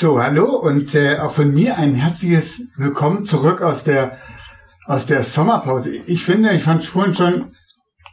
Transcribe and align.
So, 0.00 0.18
hallo 0.18 0.56
und 0.56 0.94
äh, 0.94 1.18
auch 1.18 1.32
von 1.32 1.52
mir 1.52 1.76
ein 1.76 1.94
herzliches 1.94 2.62
Willkommen 2.78 3.26
zurück 3.26 3.60
aus 3.60 3.84
der 3.84 4.16
aus 4.86 5.04
der 5.04 5.24
Sommerpause. 5.24 5.90
Ich 5.90 6.24
finde, 6.24 6.54
ich 6.54 6.62
fand 6.62 6.86
vorhin 6.86 7.14
schon, 7.14 7.52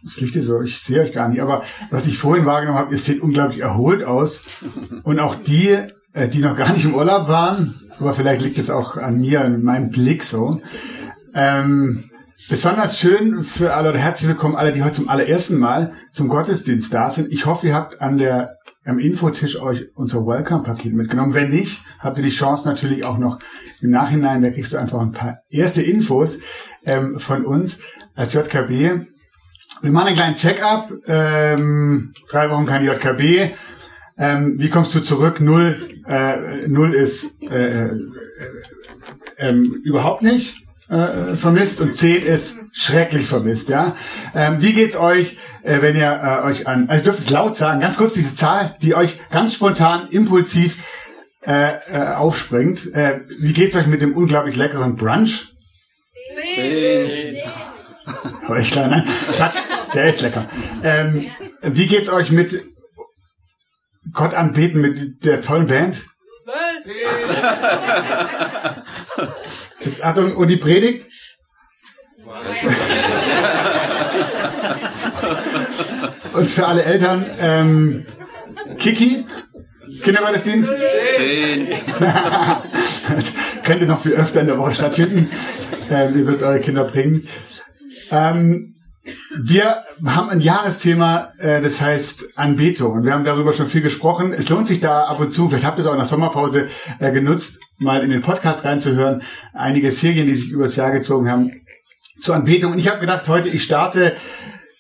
das 0.04 0.20
Licht 0.20 0.36
ist 0.36 0.48
so, 0.48 0.62
ich 0.62 0.82
sehe 0.82 1.02
euch 1.02 1.14
gar 1.14 1.30
nicht, 1.30 1.42
aber 1.42 1.64
was 1.90 2.06
ich 2.06 2.18
vorhin 2.18 2.46
wahrgenommen 2.46 2.78
habe, 2.78 2.92
ihr 2.92 2.98
seht 2.98 3.22
unglaublich 3.22 3.62
erholt 3.62 4.04
aus 4.04 4.42
und 5.04 5.22
auch 5.22 5.36
die, 5.36 5.78
äh, 6.12 6.28
die 6.28 6.40
noch 6.40 6.58
gar 6.58 6.74
nicht 6.74 6.84
im 6.84 6.94
Urlaub 6.94 7.30
waren, 7.30 7.90
aber 7.98 8.14
vielleicht 8.14 8.42
liegt 8.42 8.60
es 8.60 8.70
auch 8.70 8.98
an 8.98 9.22
mir 9.22 9.46
und 9.46 9.64
meinem 9.64 9.90
Blick 9.90 10.24
so. 10.24 10.60
Ähm, 11.34 12.10
besonders 12.50 13.00
schön 13.00 13.44
für 13.44 13.76
alle 13.76 13.92
oder 13.92 14.00
herzlich 14.00 14.28
willkommen 14.28 14.58
alle, 14.58 14.74
die 14.74 14.84
heute 14.84 14.96
zum 14.96 15.08
allerersten 15.08 15.58
Mal 15.58 15.94
zum 16.12 16.28
Gottesdienst 16.28 16.94
da 16.94 17.10
sind. 17.10 17.32
Ich 17.32 17.46
hoffe, 17.46 17.68
ihr 17.68 17.76
habt 17.76 18.02
an 18.02 18.18
der 18.18 18.57
am 18.88 19.00
Infotisch 19.00 19.60
euch 19.60 19.90
unser 19.96 20.26
Welcome-Paket 20.26 20.94
mitgenommen. 20.94 21.34
Wenn 21.34 21.50
nicht, 21.50 21.82
habt 22.00 22.18
ihr 22.18 22.24
die 22.24 22.30
Chance 22.30 22.68
natürlich 22.68 23.06
auch 23.06 23.18
noch 23.18 23.40
im 23.82 23.92
Nachhinein, 23.92 24.42
da 24.42 24.50
kriegst 24.50 24.74
du 24.74 24.78
einfach 24.78 25.02
ein 25.02 25.12
paar 25.12 25.40
erste 25.50 25.82
Infos 25.82 26.40
ähm, 26.86 27.20
von 27.20 27.46
uns 27.46 27.80
als 28.16 28.34
JKB. 28.34 28.70
Wir 29.82 29.92
machen 29.92 30.08
einen 30.08 30.16
kleinen 30.16 30.36
Check-up. 30.36 30.92
Ähm, 31.06 32.14
drei 32.30 32.50
Wochen 32.50 32.66
kein 32.66 32.86
JKB. 32.86 33.54
Ähm, 34.18 34.56
wie 34.58 34.70
kommst 34.70 34.96
du 34.96 35.02
zurück? 35.02 35.42
Null, 35.42 35.76
äh, 36.08 36.68
null 36.68 36.96
ist 36.96 37.42
äh, 37.44 37.90
äh, 37.90 38.00
äh, 39.38 39.54
überhaupt 39.54 40.24
nicht 40.24 40.67
äh, 40.90 41.36
vermisst 41.36 41.82
und 41.82 41.96
10 41.96 42.24
ist 42.24 42.56
schrecklich 42.72 43.28
vermisst, 43.28 43.70
ja. 43.70 43.96
Ähm, 44.34 44.62
wie 44.62 44.74
geht's 44.74 44.96
euch, 44.96 45.38
äh, 45.64 45.82
wenn 45.82 45.96
ihr 45.96 46.22
äh, 46.24 46.48
euch 46.48 46.68
an, 46.68 46.90
also 46.90 47.04
dürft 47.04 47.20
es 47.20 47.30
laut 47.30 47.56
sagen, 47.56 47.82
ganz 47.82 47.98
kurz 47.98 48.14
diese 48.14 48.34
Zahl, 48.34 48.76
die 48.82 48.96
euch 48.96 49.20
ganz 49.30 49.54
spontan, 49.54 50.08
impulsiv 50.10 50.78
äh, 51.46 51.74
äh, 51.92 52.14
aufspringt. 52.14 52.94
Äh, 52.94 53.22
wie 53.40 53.54
geht's 53.54 53.76
euch 53.76 53.88
mit 53.88 54.02
dem 54.02 54.16
unglaublich 54.16 54.56
leckeren 54.56 54.96
Brunch? 54.96 55.54
Zehn. 56.34 57.38
Aber 58.46 58.60
ich 58.60 58.72
klar, 58.72 58.88
nein, 58.88 59.04
Quatsch, 59.36 59.58
der 59.94 60.08
ist 60.08 60.22
lecker. 60.22 60.46
Ähm, 60.84 61.26
wie 61.62 61.88
geht's 61.88 62.10
euch 62.10 62.32
mit 62.32 62.64
Gott 64.14 64.34
anbeten 64.34 64.80
mit 64.80 65.26
der 65.26 65.42
tollen 65.42 65.68
Band? 65.68 66.06
Jetzt, 69.80 70.04
Achtung, 70.04 70.36
und 70.36 70.48
die 70.48 70.58
Predigt? 70.58 71.06
und 76.34 76.50
für 76.50 76.68
alle 76.68 76.84
Eltern, 76.84 77.26
ähm, 77.40 78.06
Kiki, 78.78 79.26
Kindergottesdienst? 80.04 80.72
Zehn. 81.16 81.68
Könnte 83.64 83.86
noch 83.86 84.02
viel 84.02 84.14
öfter 84.14 84.42
in 84.42 84.48
der 84.48 84.58
Woche 84.58 84.74
stattfinden. 84.74 85.30
Ähm, 85.90 86.18
ihr 86.18 86.28
wird 86.28 86.44
eure 86.44 86.60
Kinder 86.60 86.84
bringen. 86.84 87.28
Ähm, 88.12 88.77
wir 89.40 89.84
haben 90.06 90.30
ein 90.30 90.42
Jahresthema, 90.42 91.34
äh, 91.40 91.62
das 91.62 91.82
heißt 91.82 92.38
Anbetung. 92.38 92.94
Und 92.94 93.04
wir 93.06 93.14
haben 93.14 93.24
darüber 93.24 93.54
schon 93.54 93.68
viel 93.68 93.82
gesprochen. 93.82 94.34
Es 94.34 94.50
lohnt 94.50 94.68
sich 94.68 94.80
da 94.80 95.06
ab 95.06 95.20
und 95.20 95.32
zu, 95.32 95.50
vielleicht 95.50 95.66
habt 95.66 95.78
ihr 95.78 95.82
es 95.82 95.88
auch 95.88 95.94
in 95.94 96.00
der 96.00 96.08
Sommerpause 96.08 96.68
äh, 97.00 97.12
genutzt, 97.12 97.60
mal 97.78 98.04
in 98.04 98.10
den 98.10 98.22
Podcast 98.22 98.66
reinzuhören. 98.66 99.22
Einige 99.54 99.92
Serien, 99.92 100.28
die 100.28 100.36
sich 100.36 100.52
übers 100.52 100.76
Jahr 100.76 100.92
gezogen 100.92 101.30
haben, 101.30 101.52
zur 102.22 102.36
Anbetung. 102.36 102.74
Und 102.74 102.80
ich 102.80 102.88
habe 102.88 103.00
gedacht, 103.00 103.28
heute 103.28 103.50
ich 103.50 103.64
starte 103.64 104.16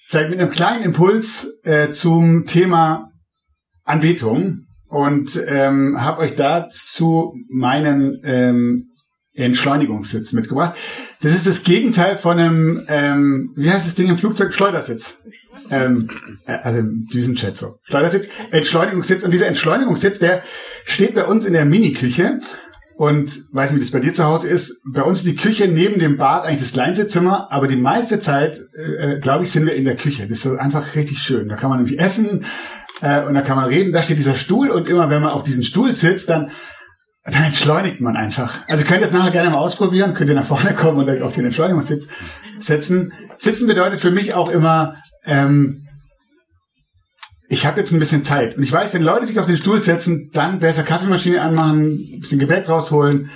vielleicht 0.07 0.29
mit 0.29 0.39
einem 0.39 0.51
kleinen 0.51 0.83
Impuls 0.83 1.59
äh, 1.63 1.89
zum 1.91 2.45
Thema 2.45 3.11
Anbetung 3.83 4.65
und 4.87 5.39
ähm, 5.47 6.01
habe 6.01 6.21
euch 6.21 6.35
dazu 6.35 7.33
meinen 7.49 8.21
ähm, 8.23 8.89
Entschleunigungssitz 9.33 10.33
mitgebracht. 10.33 10.75
Das 11.21 11.33
ist 11.33 11.47
das 11.47 11.63
Gegenteil 11.63 12.17
von 12.17 12.37
einem, 12.37 12.85
ähm, 12.87 13.51
wie 13.55 13.71
heißt 13.71 13.87
das 13.87 13.95
Ding 13.95 14.07
im 14.07 14.17
Flugzeug? 14.17 14.53
Schleudersitz. 14.53 15.21
Ähm, 15.71 16.09
äh, 16.45 16.53
also 16.53 16.79
im 16.79 17.07
Düsenjet 17.11 17.57
so. 17.57 17.79
Schleudersitz, 17.83 18.27
Entschleunigungssitz. 18.51 19.23
Und 19.23 19.31
dieser 19.31 19.47
Entschleunigungssitz, 19.47 20.19
der 20.19 20.43
steht 20.85 21.15
bei 21.15 21.25
uns 21.25 21.45
in 21.45 21.53
der 21.53 21.65
Mini-Küche. 21.65 22.39
Und 22.95 23.45
weiß 23.51 23.71
nicht, 23.71 23.77
wie 23.77 23.83
das 23.83 23.91
bei 23.91 23.99
dir 23.99 24.13
zu 24.13 24.23
Hause 24.23 24.47
ist. 24.47 24.81
Bei 24.83 25.03
uns 25.03 25.19
ist 25.19 25.27
die 25.27 25.35
Küche 25.35 25.67
neben 25.67 25.99
dem 25.99 26.17
Bad 26.17 26.45
eigentlich 26.45 26.61
das 26.61 26.73
kleinste 26.73 27.05
Zimmer, 27.05 27.47
aber 27.51 27.67
die 27.67 27.75
meiste 27.75 28.19
Zeit, 28.19 28.59
äh, 28.75 29.19
glaube 29.19 29.43
ich, 29.43 29.51
sind 29.51 29.67
wir 29.67 29.75
in 29.75 29.85
der 29.85 29.97
Küche. 29.97 30.23
Das 30.23 30.37
ist 30.37 30.43
so 30.43 30.55
einfach 30.55 30.95
richtig 30.95 31.19
schön. 31.19 31.47
Da 31.47 31.57
kann 31.57 31.69
man 31.69 31.77
nämlich 31.77 31.99
essen 31.99 32.43
äh, 33.01 33.23
und 33.23 33.35
da 33.35 33.41
kann 33.41 33.55
man 33.55 33.65
reden. 33.65 33.93
Da 33.93 34.01
steht 34.01 34.17
dieser 34.17 34.35
Stuhl 34.35 34.71
und 34.71 34.89
immer 34.89 35.11
wenn 35.11 35.21
man 35.21 35.29
auf 35.29 35.43
diesen 35.43 35.63
Stuhl 35.63 35.93
sitzt, 35.93 36.29
dann 36.29 36.49
dann 37.31 37.43
entschleunigt 37.43 37.99
man 37.99 38.15
einfach. 38.15 38.59
Also 38.67 38.85
könnt 38.85 39.01
ihr 39.01 39.05
es 39.05 39.11
nachher 39.11 39.31
gerne 39.31 39.49
mal 39.49 39.57
ausprobieren, 39.57 40.13
könnt 40.13 40.29
ihr 40.29 40.35
nach 40.35 40.45
vorne 40.45 40.73
kommen 40.73 40.97
und 40.97 41.21
auf 41.21 41.33
den 41.33 41.45
Entschleunigungssitz 41.45 42.07
setzen. 42.59 43.11
Sitzen 43.37 43.67
bedeutet 43.67 43.99
für 43.99 44.11
mich 44.11 44.33
auch 44.33 44.49
immer, 44.49 44.95
ähm, 45.25 45.87
ich 47.49 47.65
habe 47.65 47.79
jetzt 47.79 47.91
ein 47.91 47.99
bisschen 47.99 48.23
Zeit. 48.23 48.57
Und 48.57 48.63
ich 48.63 48.71
weiß, 48.71 48.93
wenn 48.93 49.03
Leute 49.03 49.25
sich 49.25 49.39
auf 49.39 49.45
den 49.45 49.57
Stuhl 49.57 49.81
setzen, 49.81 50.29
dann 50.33 50.59
besser 50.59 50.83
Kaffeemaschine 50.83 51.41
anmachen, 51.41 52.15
ein 52.15 52.19
bisschen 52.19 52.39
Gebäck 52.39 52.67
rausholen. 52.67 53.29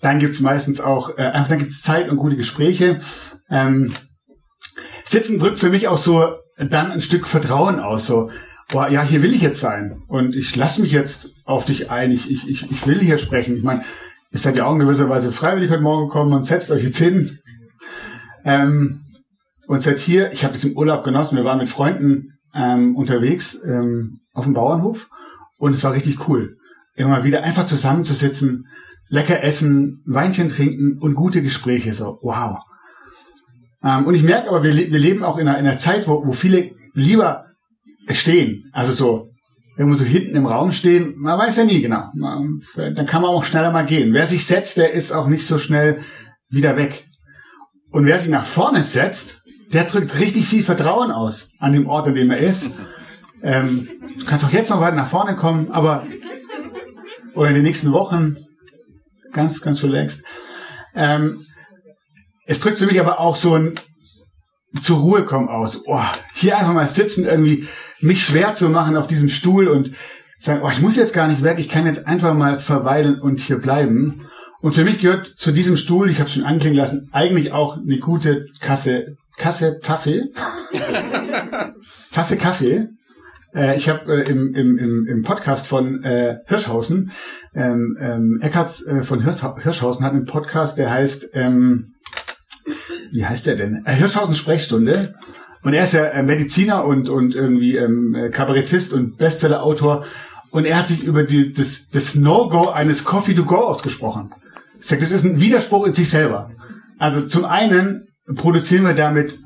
Dann 0.00 0.18
gibt's 0.18 0.40
meistens 0.40 0.80
auch, 0.80 1.16
äh, 1.18 1.22
einfach 1.22 1.48
dann 1.48 1.58
gibt's 1.58 1.82
Zeit 1.82 2.08
und 2.08 2.16
gute 2.16 2.36
Gespräche. 2.36 3.00
Ähm, 3.48 3.92
Sitzen 5.04 5.38
drückt 5.38 5.58
für 5.58 5.70
mich 5.70 5.88
auch 5.88 5.98
so 5.98 6.34
dann 6.56 6.92
ein 6.92 7.00
Stück 7.00 7.26
Vertrauen 7.26 7.78
aus. 7.78 8.06
So, 8.06 8.30
boah, 8.68 8.88
ja, 8.88 9.02
hier 9.02 9.22
will 9.22 9.34
ich 9.34 9.42
jetzt 9.42 9.60
sein. 9.60 10.02
Und 10.08 10.34
ich 10.34 10.54
lasse 10.56 10.80
mich 10.80 10.92
jetzt 10.92 11.34
auf 11.44 11.64
dich 11.64 11.90
ein. 11.90 12.10
Ich, 12.10 12.30
ich, 12.30 12.48
ich, 12.48 12.70
ich 12.70 12.86
will 12.86 12.98
hier 12.98 13.18
sprechen. 13.18 13.56
Ich 13.56 13.62
meine, 13.62 13.84
ihr 14.30 14.38
seid 14.38 14.56
ja 14.56 14.66
auch 14.66 14.72
in 14.72 14.80
gewisser 14.80 15.08
Weise 15.08 15.32
freiwillig 15.32 15.70
heute 15.70 15.82
Morgen 15.82 16.08
gekommen 16.08 16.32
und 16.32 16.44
setzt 16.44 16.70
euch 16.70 16.82
jetzt 16.82 16.98
hin. 16.98 17.38
Ähm, 18.44 19.04
und 19.66 19.82
seid 19.82 19.98
hier. 19.98 20.32
Ich 20.32 20.44
habe 20.44 20.54
es 20.54 20.64
im 20.64 20.76
Urlaub 20.76 21.04
genossen. 21.04 21.36
Wir 21.36 21.44
waren 21.44 21.58
mit 21.58 21.68
Freunden 21.68 22.38
ähm, 22.54 22.96
unterwegs 22.96 23.58
ähm, 23.64 24.20
auf 24.32 24.44
dem 24.44 24.54
Bauernhof. 24.54 25.08
Und 25.56 25.74
es 25.74 25.84
war 25.84 25.92
richtig 25.92 26.28
cool. 26.28 26.56
Immer 26.96 27.24
wieder 27.24 27.42
einfach 27.42 27.66
zusammenzusitzen, 27.66 28.66
lecker 29.08 29.42
essen, 29.42 30.02
Weinchen 30.06 30.48
trinken 30.48 30.98
und 31.00 31.14
gute 31.14 31.42
Gespräche. 31.42 31.94
So, 31.94 32.18
wow. 32.22 32.58
Ähm, 33.82 34.06
und 34.06 34.14
ich 34.14 34.22
merke 34.22 34.48
aber, 34.48 34.62
wir, 34.62 34.72
le 34.72 34.90
wir 34.90 34.98
leben 34.98 35.22
auch 35.22 35.38
in 35.38 35.48
einer, 35.48 35.58
in 35.58 35.66
einer 35.66 35.78
Zeit, 35.78 36.06
wo 36.06 36.32
viele 36.32 36.70
lieber 36.92 37.46
stehen. 38.10 38.70
Also 38.72 38.92
so 38.92 39.30
irgendwo 39.76 39.96
so 39.96 40.04
hinten 40.04 40.36
im 40.36 40.46
Raum 40.46 40.72
stehen. 40.72 41.14
Man 41.16 41.38
weiß 41.38 41.56
ja 41.56 41.64
nie 41.64 41.82
genau. 41.82 42.04
Man, 42.14 42.60
dann 42.76 43.06
kann 43.06 43.22
man 43.22 43.30
auch 43.30 43.44
schneller 43.44 43.72
mal 43.72 43.86
gehen. 43.86 44.12
Wer 44.12 44.26
sich 44.26 44.46
setzt, 44.46 44.76
der 44.76 44.92
ist 44.92 45.12
auch 45.12 45.26
nicht 45.26 45.46
so 45.46 45.58
schnell 45.58 46.00
wieder 46.48 46.76
weg. 46.76 47.06
Und 47.90 48.06
wer 48.06 48.18
sich 48.18 48.30
nach 48.30 48.46
vorne 48.46 48.82
setzt, 48.82 49.42
der 49.72 49.84
drückt 49.84 50.18
richtig 50.20 50.46
viel 50.46 50.62
Vertrauen 50.62 51.10
aus 51.10 51.50
an 51.58 51.72
dem 51.72 51.86
Ort, 51.86 52.06
an 52.08 52.14
dem 52.14 52.30
er 52.30 52.38
ist. 52.38 52.70
Ähm, 53.46 53.86
du 54.18 54.24
kannst 54.24 54.42
auch 54.42 54.52
jetzt 54.52 54.70
noch 54.70 54.80
weiter 54.80 54.96
nach 54.96 55.10
vorne 55.10 55.36
kommen, 55.36 55.70
aber 55.70 56.06
oder 57.34 57.50
in 57.50 57.54
den 57.54 57.64
nächsten 57.64 57.92
Wochen 57.92 58.38
ganz, 59.32 59.60
ganz 59.60 59.82
relaxed. 59.82 60.24
Ähm, 60.94 61.44
es 62.46 62.60
drückt 62.60 62.78
für 62.78 62.86
mich 62.86 62.98
aber 62.98 63.20
auch 63.20 63.36
so 63.36 63.54
ein 63.54 63.74
zur 64.80 64.98
Ruhe 64.98 65.24
kommen 65.24 65.48
aus. 65.48 65.82
Oh, 65.86 66.02
hier 66.34 66.58
einfach 66.58 66.74
mal 66.74 66.88
sitzen, 66.88 67.24
irgendwie 67.24 67.68
mich 68.00 68.24
schwer 68.24 68.54
zu 68.54 68.68
machen 68.68 68.96
auf 68.96 69.06
diesem 69.06 69.28
Stuhl 69.28 69.68
und 69.68 69.92
sagen, 70.38 70.60
oh, 70.62 70.70
ich 70.70 70.80
muss 70.80 70.96
jetzt 70.96 71.14
gar 71.14 71.28
nicht 71.28 71.42
weg, 71.42 71.58
ich 71.58 71.68
kann 71.68 71.86
jetzt 71.86 72.06
einfach 72.06 72.34
mal 72.34 72.58
verweilen 72.58 73.20
und 73.20 73.40
hier 73.40 73.58
bleiben. 73.58 74.26
Und 74.60 74.72
für 74.72 74.84
mich 74.84 74.98
gehört 74.98 75.26
zu 75.26 75.52
diesem 75.52 75.76
Stuhl, 75.76 76.10
ich 76.10 76.20
habe 76.20 76.30
schon 76.30 76.44
anklingen 76.44 76.76
lassen, 76.76 77.08
eigentlich 77.12 77.52
auch 77.52 77.76
eine 77.76 77.98
gute 77.98 78.46
Kasse, 78.60 79.16
Kasse 79.36 79.78
Kaffee. 79.82 80.30
Tasse 82.12 82.36
Kaffee. 82.36 82.88
Äh, 83.54 83.76
ich 83.76 83.88
habe 83.88 84.12
äh, 84.12 84.28
im, 84.28 84.54
im, 84.54 84.78
im, 84.78 85.06
im 85.06 85.22
Podcast 85.22 85.66
von 85.66 86.02
äh, 86.02 86.38
Hirschhausen, 86.46 87.12
ähm, 87.54 87.96
ähm, 88.00 88.38
Eckart 88.42 88.82
äh, 88.86 89.02
von 89.02 89.22
Hirsch, 89.22 89.42
Hirschhausen 89.62 90.04
hat 90.04 90.12
einen 90.12 90.24
Podcast, 90.24 90.78
der 90.78 90.90
heißt, 90.90 91.30
ähm, 91.34 91.93
wie 93.14 93.24
heißt 93.24 93.46
der 93.46 93.54
denn? 93.56 93.82
Äh, 93.86 93.94
Hirschhausen 93.94 94.34
Sprechstunde. 94.34 95.14
Und 95.62 95.72
er 95.72 95.84
ist 95.84 95.92
ja 95.92 96.04
äh, 96.04 96.22
Mediziner 96.22 96.84
und, 96.84 97.08
und 97.08 97.34
irgendwie 97.34 97.76
ähm, 97.76 98.14
äh, 98.14 98.28
Kabarettist 98.28 98.92
und 98.92 99.16
Bestsellerautor. 99.16 100.04
Und 100.50 100.66
er 100.66 100.78
hat 100.78 100.88
sich 100.88 101.04
über 101.04 101.22
die, 101.22 101.54
das, 101.54 101.88
das 101.90 102.16
No-Go 102.16 102.68
eines 102.68 103.04
Coffee 103.04 103.34
to 103.34 103.44
Go 103.44 103.56
ausgesprochen. 103.56 104.32
Sagt, 104.80 105.02
das 105.02 105.12
ist 105.12 105.24
ein 105.24 105.40
Widerspruch 105.40 105.86
in 105.86 105.92
sich 105.92 106.10
selber. 106.10 106.50
Also 106.98 107.22
zum 107.22 107.44
einen 107.44 108.08
produzieren 108.34 108.84
wir 108.84 108.94
damit 108.94 109.38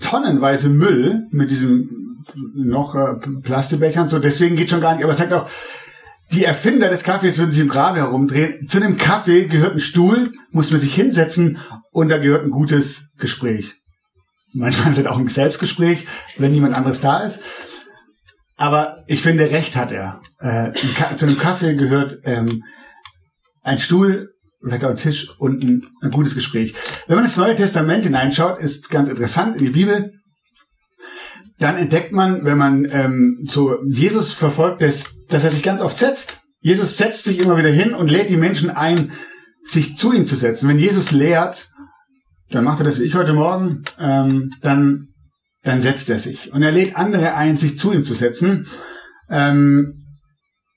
tonnenweise 0.00 0.68
Müll 0.68 1.26
mit 1.30 1.50
diesem 1.50 2.24
noch 2.54 2.94
äh, 2.94 3.14
Plastikbechern 3.42 4.08
so, 4.08 4.18
deswegen 4.18 4.56
geht 4.56 4.70
schon 4.70 4.80
gar 4.80 4.94
nicht. 4.94 5.04
Aber 5.04 5.12
er 5.12 5.16
sagt 5.16 5.32
auch, 5.32 5.48
die 6.32 6.44
Erfinder 6.44 6.88
des 6.88 7.04
Kaffees 7.04 7.38
würden 7.38 7.52
sich 7.52 7.60
im 7.60 7.68
Grabe 7.68 7.98
herumdrehen. 7.98 8.66
Zu 8.66 8.78
einem 8.78 8.96
Kaffee 8.96 9.46
gehört 9.46 9.74
ein 9.74 9.80
Stuhl, 9.80 10.32
muss 10.50 10.70
man 10.70 10.80
sich 10.80 10.94
hinsetzen 10.94 11.58
und 11.90 12.08
da 12.08 12.18
gehört 12.18 12.44
ein 12.44 12.50
gutes 12.50 13.10
Gespräch. 13.18 13.74
Manchmal 14.54 14.96
wird 14.96 15.06
auch 15.06 15.18
ein 15.18 15.28
Selbstgespräch, 15.28 16.06
wenn 16.38 16.52
niemand 16.52 16.74
anderes 16.74 17.00
da 17.00 17.20
ist. 17.20 17.40
Aber 18.56 19.02
ich 19.06 19.22
finde, 19.22 19.50
Recht 19.50 19.76
hat 19.76 19.92
er. 19.92 20.20
Äh, 20.38 20.72
zu 21.16 21.26
einem 21.26 21.38
Kaffee 21.38 21.74
gehört 21.74 22.18
ähm, 22.24 22.62
ein 23.62 23.78
Stuhl, 23.78 24.30
vielleicht 24.62 24.84
auch 24.84 24.90
ein 24.90 24.96
Tisch 24.96 25.30
und 25.38 25.64
ein, 25.64 25.82
ein 26.02 26.10
gutes 26.10 26.34
Gespräch. 26.34 26.74
Wenn 27.06 27.16
man 27.16 27.24
ins 27.24 27.36
Neue 27.36 27.54
Testament 27.54 28.04
hineinschaut, 28.04 28.60
ist 28.60 28.90
ganz 28.90 29.08
interessant 29.08 29.56
in 29.56 29.64
die 29.64 29.70
Bibel, 29.70 30.12
dann 31.58 31.76
entdeckt 31.76 32.12
man, 32.12 32.44
wenn 32.44 32.58
man 32.58 32.88
ähm, 32.90 33.38
zu 33.48 33.76
Jesus 33.86 34.32
verfolgt, 34.32 34.82
dass, 34.82 35.14
dass 35.32 35.44
er 35.44 35.50
sich 35.50 35.62
ganz 35.62 35.80
oft 35.80 35.96
setzt. 35.96 36.40
Jesus 36.60 36.96
setzt 36.96 37.24
sich 37.24 37.40
immer 37.40 37.56
wieder 37.56 37.70
hin 37.70 37.94
und 37.94 38.10
lädt 38.10 38.30
die 38.30 38.36
Menschen 38.36 38.70
ein, 38.70 39.12
sich 39.64 39.96
zu 39.96 40.12
ihm 40.12 40.26
zu 40.26 40.36
setzen. 40.36 40.68
Wenn 40.68 40.78
Jesus 40.78 41.10
lehrt, 41.10 41.70
dann 42.50 42.64
macht 42.64 42.80
er 42.80 42.84
das 42.84 42.98
wie 42.98 43.04
ich 43.04 43.14
heute 43.14 43.32
Morgen, 43.32 43.82
ähm, 43.98 44.50
dann, 44.60 45.08
dann 45.62 45.80
setzt 45.80 46.10
er 46.10 46.18
sich. 46.18 46.52
Und 46.52 46.62
er 46.62 46.72
lädt 46.72 46.96
andere 46.96 47.34
ein, 47.34 47.56
sich 47.56 47.78
zu 47.78 47.92
ihm 47.92 48.04
zu 48.04 48.14
setzen. 48.14 48.66
Ähm, 49.30 50.01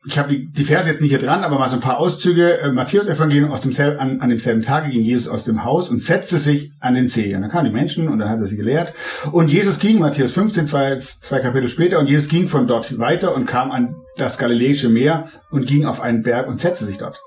ich 0.07 0.19
habe 0.19 0.29
die, 0.29 0.47
die 0.51 0.65
Verse 0.65 0.87
jetzt 0.87 1.01
nicht 1.01 1.09
hier 1.09 1.19
dran, 1.19 1.43
aber 1.43 1.57
mal 1.57 1.69
so 1.69 1.75
ein 1.75 1.81
paar 1.81 1.97
Auszüge. 1.97 2.59
Äh, 2.59 2.71
Matthäus 2.71 3.07
Evangelium 3.07 3.51
aus 3.51 3.61
demselben, 3.61 3.99
an, 3.99 4.21
an 4.21 4.29
demselben 4.29 4.61
Tage 4.61 4.89
ging 4.89 5.01
Jesus 5.01 5.27
aus 5.27 5.43
dem 5.43 5.63
Haus 5.63 5.89
und 5.89 5.99
setzte 5.99 6.37
sich 6.37 6.71
an 6.79 6.93
den 6.93 7.07
See. 7.07 7.35
Und 7.35 7.41
dann 7.41 7.51
kamen 7.51 7.65
die 7.65 7.71
Menschen 7.71 8.07
und 8.07 8.19
dann 8.19 8.29
hat 8.29 8.39
er 8.39 8.45
sie 8.45 8.57
gelehrt. 8.57 8.93
Und 9.31 9.51
Jesus 9.51 9.79
ging, 9.79 9.99
Matthäus 9.99 10.33
15, 10.33 10.67
zwei, 10.67 10.97
zwei 10.97 11.39
Kapitel 11.39 11.69
später, 11.69 11.99
und 11.99 12.07
Jesus 12.07 12.29
ging 12.29 12.47
von 12.47 12.67
dort 12.67 12.97
weiter 12.99 13.35
und 13.35 13.47
kam 13.47 13.71
an 13.71 13.95
das 14.17 14.37
Galiläische 14.37 14.89
Meer 14.89 15.29
und 15.49 15.65
ging 15.65 15.85
auf 15.85 16.01
einen 16.01 16.21
Berg 16.21 16.47
und 16.47 16.57
setzte 16.57 16.85
sich 16.85 16.97
dort. 16.97 17.19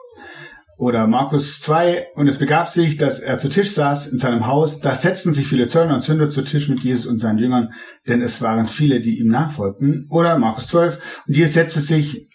Oder 0.79 1.09
Markus 1.09 1.61
2, 1.61 2.11
und 2.15 2.29
es 2.29 2.39
begab 2.39 2.69
sich, 2.69 2.97
dass 2.97 3.19
er 3.19 3.39
zu 3.39 3.49
Tisch 3.49 3.73
saß 3.73 4.07
in 4.07 4.19
seinem 4.19 4.47
Haus. 4.47 4.79
Da 4.79 4.95
setzten 4.95 5.35
sich 5.35 5.49
viele 5.49 5.67
Zöllner 5.67 5.97
und 5.97 6.05
Sünder 6.05 6.31
zu 6.31 6.43
Tisch 6.43 6.69
mit 6.69 6.79
Jesus 6.79 7.07
und 7.07 7.19
seinen 7.19 7.39
Jüngern, 7.39 7.73
denn 8.07 8.23
es 8.23 8.41
waren 8.43 8.67
viele, 8.67 9.01
die 9.01 9.19
ihm 9.19 9.27
nachfolgten. 9.27 10.07
Oder 10.09 10.39
Markus 10.39 10.69
12, 10.69 11.25
und 11.27 11.37
Jesus 11.37 11.55
setzte 11.55 11.81
sich 11.81 12.28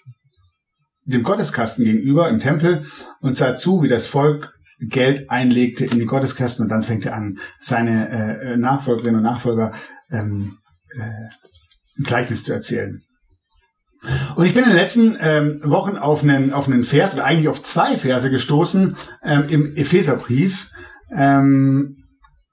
dem 1.06 1.24
Gotteskasten 1.24 1.86
gegenüber 1.86 2.30
im 2.30 2.40
Tempel 2.40 2.86
und 3.20 3.36
sah 3.36 3.56
zu, 3.56 3.84
wie 3.84 3.88
das 3.88 4.08
Volk 4.08 4.54
Geld 4.80 5.30
einlegte 5.30 5.86
in 5.86 6.00
den 6.00 6.08
Gotteskasten 6.08 6.64
und 6.64 6.70
dann 6.70 6.84
fängt 6.84 7.06
er 7.06 7.16
an, 7.16 7.40
seine 7.60 8.10
äh, 8.10 8.58
Nachfolgerinnen 8.58 9.18
und 9.18 9.24
Nachfolger 9.24 9.74
ähm, 10.10 10.58
äh, 10.98 12.00
ein 12.00 12.04
Gleichnis 12.04 12.44
zu 12.44 12.54
erzählen. 12.54 13.00
Und 14.36 14.46
ich 14.46 14.54
bin 14.54 14.64
in 14.64 14.72
den 14.72 14.78
letzten 14.78 15.18
ähm, 15.22 15.62
Wochen 15.64 15.96
auf 15.98 16.24
einen, 16.24 16.52
auf 16.52 16.68
einen 16.68 16.84
Vers, 16.84 17.14
oder 17.14 17.24
eigentlich 17.24 17.48
auf 17.48 17.64
zwei 17.64 17.98
Verse 17.98 18.30
gestoßen 18.30 18.98
ähm, 19.24 19.46
im 19.48 19.76
Epheserbrief. 19.76 20.70
Ähm, 21.16 22.04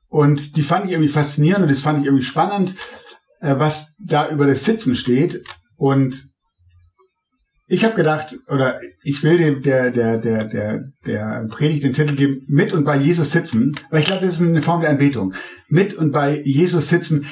und 0.09 0.57
die 0.57 0.63
fand 0.63 0.87
ich 0.87 0.93
irgendwie 0.93 1.09
faszinierend 1.09 1.63
und 1.63 1.71
das 1.71 1.83
fand 1.83 2.01
ich 2.01 2.07
irgendwie 2.07 2.25
spannend, 2.25 2.77
äh, 3.41 3.57
was 3.59 3.97
da 3.99 4.31
über 4.31 4.47
das 4.47 4.65
Sitzen 4.65 4.95
steht. 4.95 5.43
Und 5.77 6.30
ich 7.73 7.85
habe 7.85 7.95
gedacht, 7.95 8.37
oder 8.49 8.81
ich 9.05 9.23
will 9.23 9.39
dem 9.39 9.63
der, 9.63 9.93
der, 9.93 10.19
der, 10.19 10.45
der, 10.45 10.93
der 11.07 11.47
Predigt 11.49 11.85
den 11.85 11.93
Titel 11.93 12.17
geben, 12.17 12.45
mit 12.49 12.73
und 12.73 12.85
bei 12.85 12.97
Jesus 12.97 13.31
sitzen, 13.31 13.77
weil 13.91 14.01
ich 14.01 14.07
glaube, 14.07 14.25
das 14.25 14.41
ist 14.41 14.47
eine 14.47 14.61
Form 14.61 14.81
der 14.81 14.91
Anbetung. 14.91 15.35
Mit 15.69 15.95
und 15.95 16.11
bei 16.11 16.43
Jesus 16.45 16.89
sitzen 16.89 17.27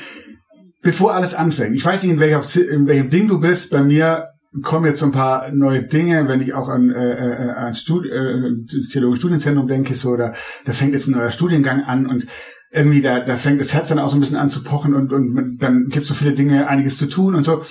bevor 0.81 1.13
alles 1.13 1.35
anfängt. 1.35 1.75
Ich 1.75 1.85
weiß 1.85 2.05
nicht, 2.05 2.13
in, 2.13 2.21
welcher, 2.21 2.43
in 2.71 2.87
welchem 2.87 3.11
Ding 3.11 3.27
du 3.27 3.41
bist. 3.41 3.71
Bei 3.71 3.83
mir 3.83 4.29
kommen 4.63 4.87
jetzt 4.87 5.01
so 5.01 5.07
ein 5.07 5.13
paar 5.13 5.51
neue 5.51 5.83
Dinge, 5.83 6.29
wenn 6.29 6.41
ich 6.41 6.55
auch 6.55 6.69
an, 6.69 6.91
äh, 6.91 7.15
äh 7.15 7.51
an 7.51 7.75
Studi 7.75 8.09
äh, 8.09 8.53
das 8.63 8.91
Theologische 8.91 9.23
Studienzentrum 9.23 9.67
denke, 9.67 9.97
so, 9.97 10.17
da, 10.17 10.35
da 10.65 10.73
fängt 10.73 10.93
jetzt 10.93 11.09
ein 11.09 11.19
neuer 11.19 11.33
Studiengang 11.33 11.83
an 11.83 12.07
und 12.07 12.29
irgendwie 12.71 13.03
da, 13.03 13.21
da 13.21 13.37
fängt 13.37 13.61
das 13.61 13.75
Herz 13.75 13.89
dann 13.89 13.99
auch 13.99 14.11
so 14.11 14.17
ein 14.17 14.21
bisschen 14.21 14.37
an 14.37 14.51
zu 14.51 14.63
pochen 14.63 14.95
und, 14.95 15.13
und 15.13 15.59
dann 15.59 15.87
gibt 15.87 16.03
es 16.03 16.09
so 16.09 16.15
viele 16.15 16.33
Dinge, 16.33 16.69
einiges 16.69 16.97
zu 16.97 17.07
tun 17.07 17.35
und 17.35 17.43
so. 17.43 17.65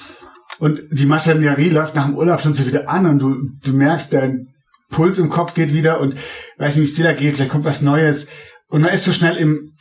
Und 0.60 0.82
die 0.92 1.06
Maschinerie 1.06 1.70
läuft 1.70 1.96
nach 1.96 2.06
dem 2.06 2.16
Urlaub 2.16 2.42
schon 2.42 2.54
so 2.54 2.66
wieder 2.66 2.90
an 2.90 3.06
und 3.06 3.20
du, 3.20 3.50
du 3.64 3.74
merkst, 3.74 4.12
dein 4.14 4.48
Puls 4.90 5.18
im 5.18 5.30
Kopf 5.30 5.54
geht 5.54 5.74
wieder 5.74 6.00
und 6.00 6.16
weiß 6.58 6.76
nicht, 6.76 6.86
wie 6.86 6.90
es 6.90 6.96
dir 6.96 7.04
da 7.04 7.14
geht, 7.14 7.36
vielleicht 7.36 7.52
kommt 7.52 7.66
was 7.66 7.82
Neues. 7.82 8.28
Und 8.68 8.82
man 8.82 8.94
ist 8.94 9.06
so 9.06 9.12
schnell 9.12 9.36
im, 9.38 9.74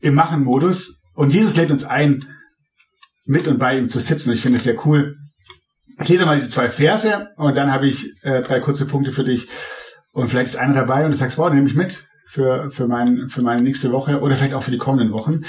im 0.00 0.14
Machen-Modus. 0.14 1.02
Und 1.14 1.32
Jesus 1.32 1.56
lädt 1.56 1.70
uns 1.70 1.84
ein, 1.84 2.24
mit 3.24 3.46
und 3.46 3.58
bei 3.58 3.78
ihm 3.78 3.88
zu 3.88 4.00
sitzen. 4.00 4.32
Ich 4.32 4.40
finde 4.40 4.58
es 4.58 4.64
sehr 4.64 4.86
cool. 4.86 5.16
Ich 6.00 6.08
lese 6.08 6.26
mal 6.26 6.34
diese 6.34 6.48
zwei 6.48 6.70
Verse 6.70 7.28
und 7.36 7.56
dann 7.56 7.72
habe 7.72 7.86
ich 7.86 8.12
äh, 8.22 8.42
drei 8.42 8.60
kurze 8.60 8.86
Punkte 8.86 9.12
für 9.12 9.24
dich. 9.24 9.48
Und 10.12 10.28
vielleicht 10.28 10.46
ist 10.46 10.56
einer 10.56 10.74
dabei 10.74 11.04
und 11.04 11.12
du 11.12 11.16
sagst, 11.16 11.38
wow, 11.38 11.52
nehme 11.52 11.68
ich 11.68 11.74
mit 11.74 12.08
für, 12.26 12.70
für, 12.70 12.88
mein, 12.88 13.28
für 13.28 13.42
meine 13.42 13.62
nächste 13.62 13.92
Woche 13.92 14.20
oder 14.20 14.36
vielleicht 14.36 14.54
auch 14.54 14.62
für 14.62 14.70
die 14.70 14.78
kommenden 14.78 15.12
Wochen. 15.12 15.42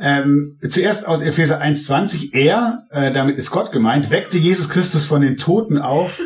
Ähm, 0.00 0.58
zuerst 0.66 1.06
aus 1.06 1.20
Epheser 1.20 1.60
1,20. 1.60 2.34
Er, 2.34 2.86
äh, 2.90 3.12
damit 3.12 3.36
ist 3.36 3.50
Gott 3.50 3.70
gemeint, 3.70 4.10
weckte 4.10 4.38
Jesus 4.38 4.70
Christus 4.70 5.04
von 5.04 5.20
den 5.20 5.36
Toten 5.36 5.76
auf 5.76 6.20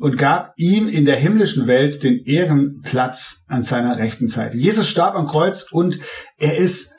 und 0.00 0.16
gab 0.16 0.52
ihm 0.56 0.88
in 0.88 1.04
der 1.06 1.16
himmlischen 1.16 1.66
Welt 1.66 2.04
den 2.04 2.24
Ehrenplatz 2.24 3.44
an 3.48 3.64
seiner 3.64 3.98
rechten 3.98 4.28
Seite. 4.28 4.56
Jesus 4.56 4.88
starb 4.88 5.16
am 5.16 5.26
Kreuz 5.26 5.66
und 5.72 5.98
er 6.38 6.56
ist 6.56 6.94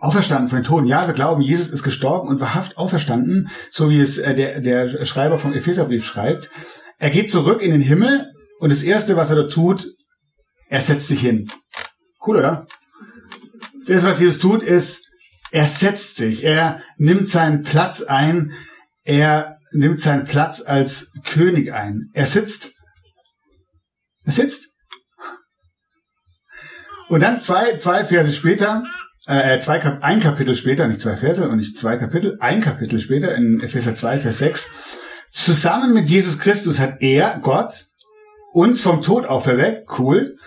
auferstanden 0.00 0.48
von 0.48 0.58
den 0.58 0.64
Toten. 0.64 0.86
Ja, 0.86 1.06
wir 1.06 1.14
glauben, 1.14 1.42
Jesus 1.42 1.70
ist 1.70 1.84
gestorben 1.84 2.28
und 2.28 2.40
wahrhaft 2.40 2.76
auferstanden, 2.76 3.48
so 3.70 3.88
wie 3.88 4.00
es 4.00 4.18
äh, 4.18 4.34
der, 4.34 4.60
der 4.60 5.04
Schreiber 5.04 5.38
vom 5.38 5.52
Epheserbrief 5.52 6.04
schreibt. 6.04 6.50
Er 6.98 7.10
geht 7.10 7.30
zurück 7.30 7.62
in 7.62 7.70
den 7.70 7.80
Himmel 7.80 8.32
und 8.58 8.70
das 8.70 8.82
Erste, 8.82 9.16
was 9.16 9.30
er 9.30 9.36
da 9.36 9.42
tut, 9.44 9.86
er 10.68 10.80
setzt 10.80 11.06
sich 11.06 11.20
hin. 11.20 11.48
Cool, 12.26 12.36
oder? 12.36 12.66
Das 13.78 13.88
Erste, 13.88 14.10
was 14.10 14.20
Jesus 14.20 14.38
tut, 14.38 14.62
ist, 14.62 15.07
er 15.50 15.66
setzt 15.66 16.16
sich. 16.16 16.44
Er 16.44 16.82
nimmt 16.96 17.28
seinen 17.28 17.62
Platz 17.62 18.02
ein. 18.02 18.52
Er 19.04 19.58
nimmt 19.72 20.00
seinen 20.00 20.24
Platz 20.24 20.62
als 20.64 21.12
König 21.24 21.72
ein. 21.72 22.10
Er 22.12 22.26
sitzt. 22.26 22.72
Er 24.24 24.32
sitzt. 24.32 24.68
Und 27.08 27.20
dann 27.20 27.40
zwei, 27.40 27.76
zwei 27.78 28.04
Verse 28.04 28.32
später 28.32 28.84
äh, 29.28 29.60
zwei, 29.60 29.80
ein 29.82 30.20
Kapitel 30.20 30.56
später, 30.56 30.88
nicht 30.88 31.02
zwei 31.02 31.16
Verse 31.16 31.46
und 31.46 31.58
nicht 31.58 31.76
zwei 31.76 31.98
Kapitel, 31.98 32.38
ein 32.40 32.62
Kapitel 32.62 32.98
später 32.98 33.34
in 33.34 33.60
Epheser 33.60 33.94
2, 33.94 34.18
Vers 34.20 34.38
6, 34.38 34.74
zusammen 35.32 35.92
mit 35.92 36.08
Jesus 36.08 36.38
Christus 36.38 36.80
hat 36.80 37.00
er, 37.00 37.38
Gott, 37.40 37.86
uns 38.52 38.80
vom 38.80 39.02
Tod 39.02 39.26
auferweckt, 39.26 39.86
cool, 39.98 40.38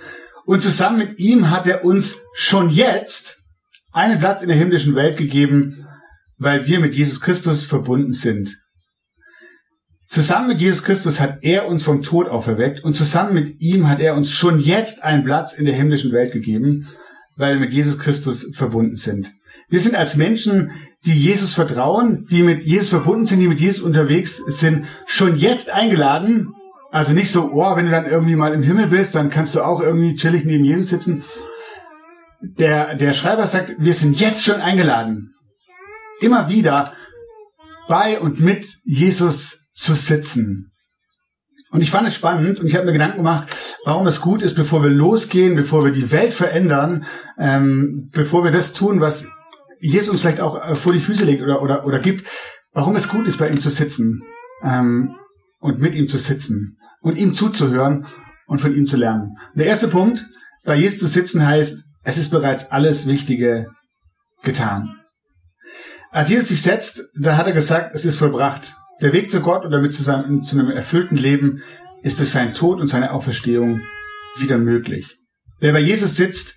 und 0.45 0.63
zusammen 0.63 0.97
mit 0.97 1.19
ihm 1.19 1.51
hat 1.51 1.67
er 1.67 1.85
uns 1.85 2.17
schon 2.33 2.69
jetzt 2.71 3.40
einen 3.91 4.19
Platz 4.19 4.41
in 4.41 4.47
der 4.47 4.57
himmlischen 4.57 4.95
Welt 4.95 5.17
gegeben, 5.17 5.85
weil 6.37 6.65
wir 6.65 6.79
mit 6.79 6.95
Jesus 6.95 7.21
Christus 7.21 7.65
verbunden 7.65 8.13
sind. 8.13 8.57
Zusammen 10.07 10.49
mit 10.49 10.59
Jesus 10.59 10.83
Christus 10.83 11.21
hat 11.21 11.39
er 11.41 11.67
uns 11.67 11.83
vom 11.83 12.01
Tod 12.01 12.27
auferweckt 12.27 12.83
und 12.83 12.95
zusammen 12.95 13.33
mit 13.33 13.61
ihm 13.61 13.87
hat 13.87 14.01
er 14.01 14.15
uns 14.15 14.29
schon 14.31 14.59
jetzt 14.59 15.03
einen 15.03 15.23
Platz 15.23 15.53
in 15.53 15.65
der 15.65 15.73
himmlischen 15.73 16.11
Welt 16.11 16.33
gegeben, 16.33 16.89
weil 17.37 17.53
wir 17.53 17.61
mit 17.61 17.71
Jesus 17.71 17.97
Christus 17.97 18.45
verbunden 18.53 18.97
sind. 18.97 19.31
Wir 19.69 19.79
sind 19.79 19.95
als 19.95 20.17
Menschen, 20.17 20.71
die 21.05 21.17
Jesus 21.17 21.53
vertrauen, 21.53 22.27
die 22.29 22.43
mit 22.43 22.63
Jesus 22.63 22.89
verbunden 22.89 23.25
sind, 23.25 23.39
die 23.39 23.47
mit 23.47 23.61
Jesus 23.61 23.81
unterwegs 23.81 24.35
sind, 24.35 24.85
schon 25.05 25.37
jetzt 25.37 25.73
eingeladen. 25.73 26.49
Also 26.91 27.13
nicht 27.13 27.31
so, 27.31 27.51
oh, 27.53 27.75
wenn 27.77 27.85
du 27.85 27.91
dann 27.91 28.05
irgendwie 28.05 28.35
mal 28.35 28.53
im 28.53 28.63
Himmel 28.63 28.87
bist, 28.87 29.15
dann 29.15 29.29
kannst 29.29 29.55
du 29.55 29.61
auch 29.61 29.81
irgendwie 29.81 30.15
chillig 30.15 30.43
neben 30.43 30.65
Jesus 30.65 30.89
sitzen. 30.89 31.23
Der, 32.41 32.95
der 32.95 33.13
Schreiber 33.13 33.45
sagt, 33.45 33.75
wir 33.77 33.93
sind 33.93 34.19
jetzt 34.19 34.43
schon 34.43 34.61
eingeladen, 34.61 35.33
immer 36.19 36.49
wieder 36.49 36.93
bei 37.87 38.19
und 38.19 38.39
mit 38.39 38.65
Jesus 38.83 39.59
zu 39.73 39.93
sitzen. 39.95 40.71
Und 41.71 41.81
ich 41.81 41.91
fand 41.91 42.07
es 42.07 42.15
spannend 42.15 42.59
und 42.59 42.67
ich 42.67 42.75
habe 42.75 42.85
mir 42.85 42.93
Gedanken 42.93 43.17
gemacht, 43.17 43.47
warum 43.85 44.05
es 44.07 44.19
gut 44.19 44.41
ist, 44.41 44.55
bevor 44.55 44.83
wir 44.83 44.89
losgehen, 44.89 45.55
bevor 45.55 45.85
wir 45.85 45.91
die 45.91 46.11
Welt 46.11 46.33
verändern, 46.33 47.05
ähm, 47.37 48.09
bevor 48.11 48.43
wir 48.43 48.51
das 48.51 48.73
tun, 48.73 48.99
was 48.99 49.29
Jesus 49.79 50.09
uns 50.09 50.21
vielleicht 50.21 50.41
auch 50.41 50.63
äh, 50.63 50.75
vor 50.75 50.93
die 50.93 50.99
Füße 50.99 51.23
legt 51.23 51.41
oder, 51.41 51.61
oder, 51.61 51.85
oder 51.85 51.99
gibt, 51.99 52.27
warum 52.73 52.95
es 52.95 53.07
gut 53.07 53.25
ist, 53.25 53.37
bei 53.37 53.49
ihm 53.49 53.61
zu 53.61 53.69
sitzen 53.69 54.21
ähm, 54.63 55.15
und 55.59 55.79
mit 55.79 55.95
ihm 55.95 56.07
zu 56.07 56.17
sitzen 56.17 56.77
und 57.01 57.17
ihm 57.17 57.33
zuzuhören 57.33 58.05
und 58.47 58.59
von 58.59 58.75
ihm 58.75 58.85
zu 58.85 58.97
lernen. 58.97 59.37
Der 59.55 59.65
erste 59.65 59.87
Punkt, 59.87 60.25
bei 60.65 60.75
Jesus 60.75 60.99
zu 60.99 61.07
sitzen 61.07 61.47
heißt, 61.47 61.85
es 62.03 62.17
ist 62.17 62.29
bereits 62.29 62.71
alles 62.71 63.07
Wichtige 63.07 63.67
getan. 64.43 64.99
Als 66.11 66.29
Jesus 66.29 66.49
sich 66.49 66.61
setzt, 66.61 67.03
da 67.15 67.37
hat 67.37 67.47
er 67.47 67.53
gesagt, 67.53 67.95
es 67.95 68.05
ist 68.05 68.17
vollbracht. 68.17 68.75
Der 69.01 69.13
Weg 69.13 69.31
zu 69.31 69.41
Gott 69.41 69.63
und 69.63 69.71
damit 69.71 69.93
zu, 69.93 70.03
seinem, 70.03 70.43
zu 70.43 70.59
einem 70.59 70.69
erfüllten 70.69 71.17
Leben 71.17 71.63
ist 72.01 72.19
durch 72.19 72.31
seinen 72.31 72.53
Tod 72.53 72.79
und 72.79 72.87
seine 72.87 73.11
Auferstehung 73.11 73.81
wieder 74.37 74.57
möglich. 74.57 75.17
Wer 75.59 75.73
bei 75.73 75.79
Jesus 75.79 76.15
sitzt, 76.15 76.55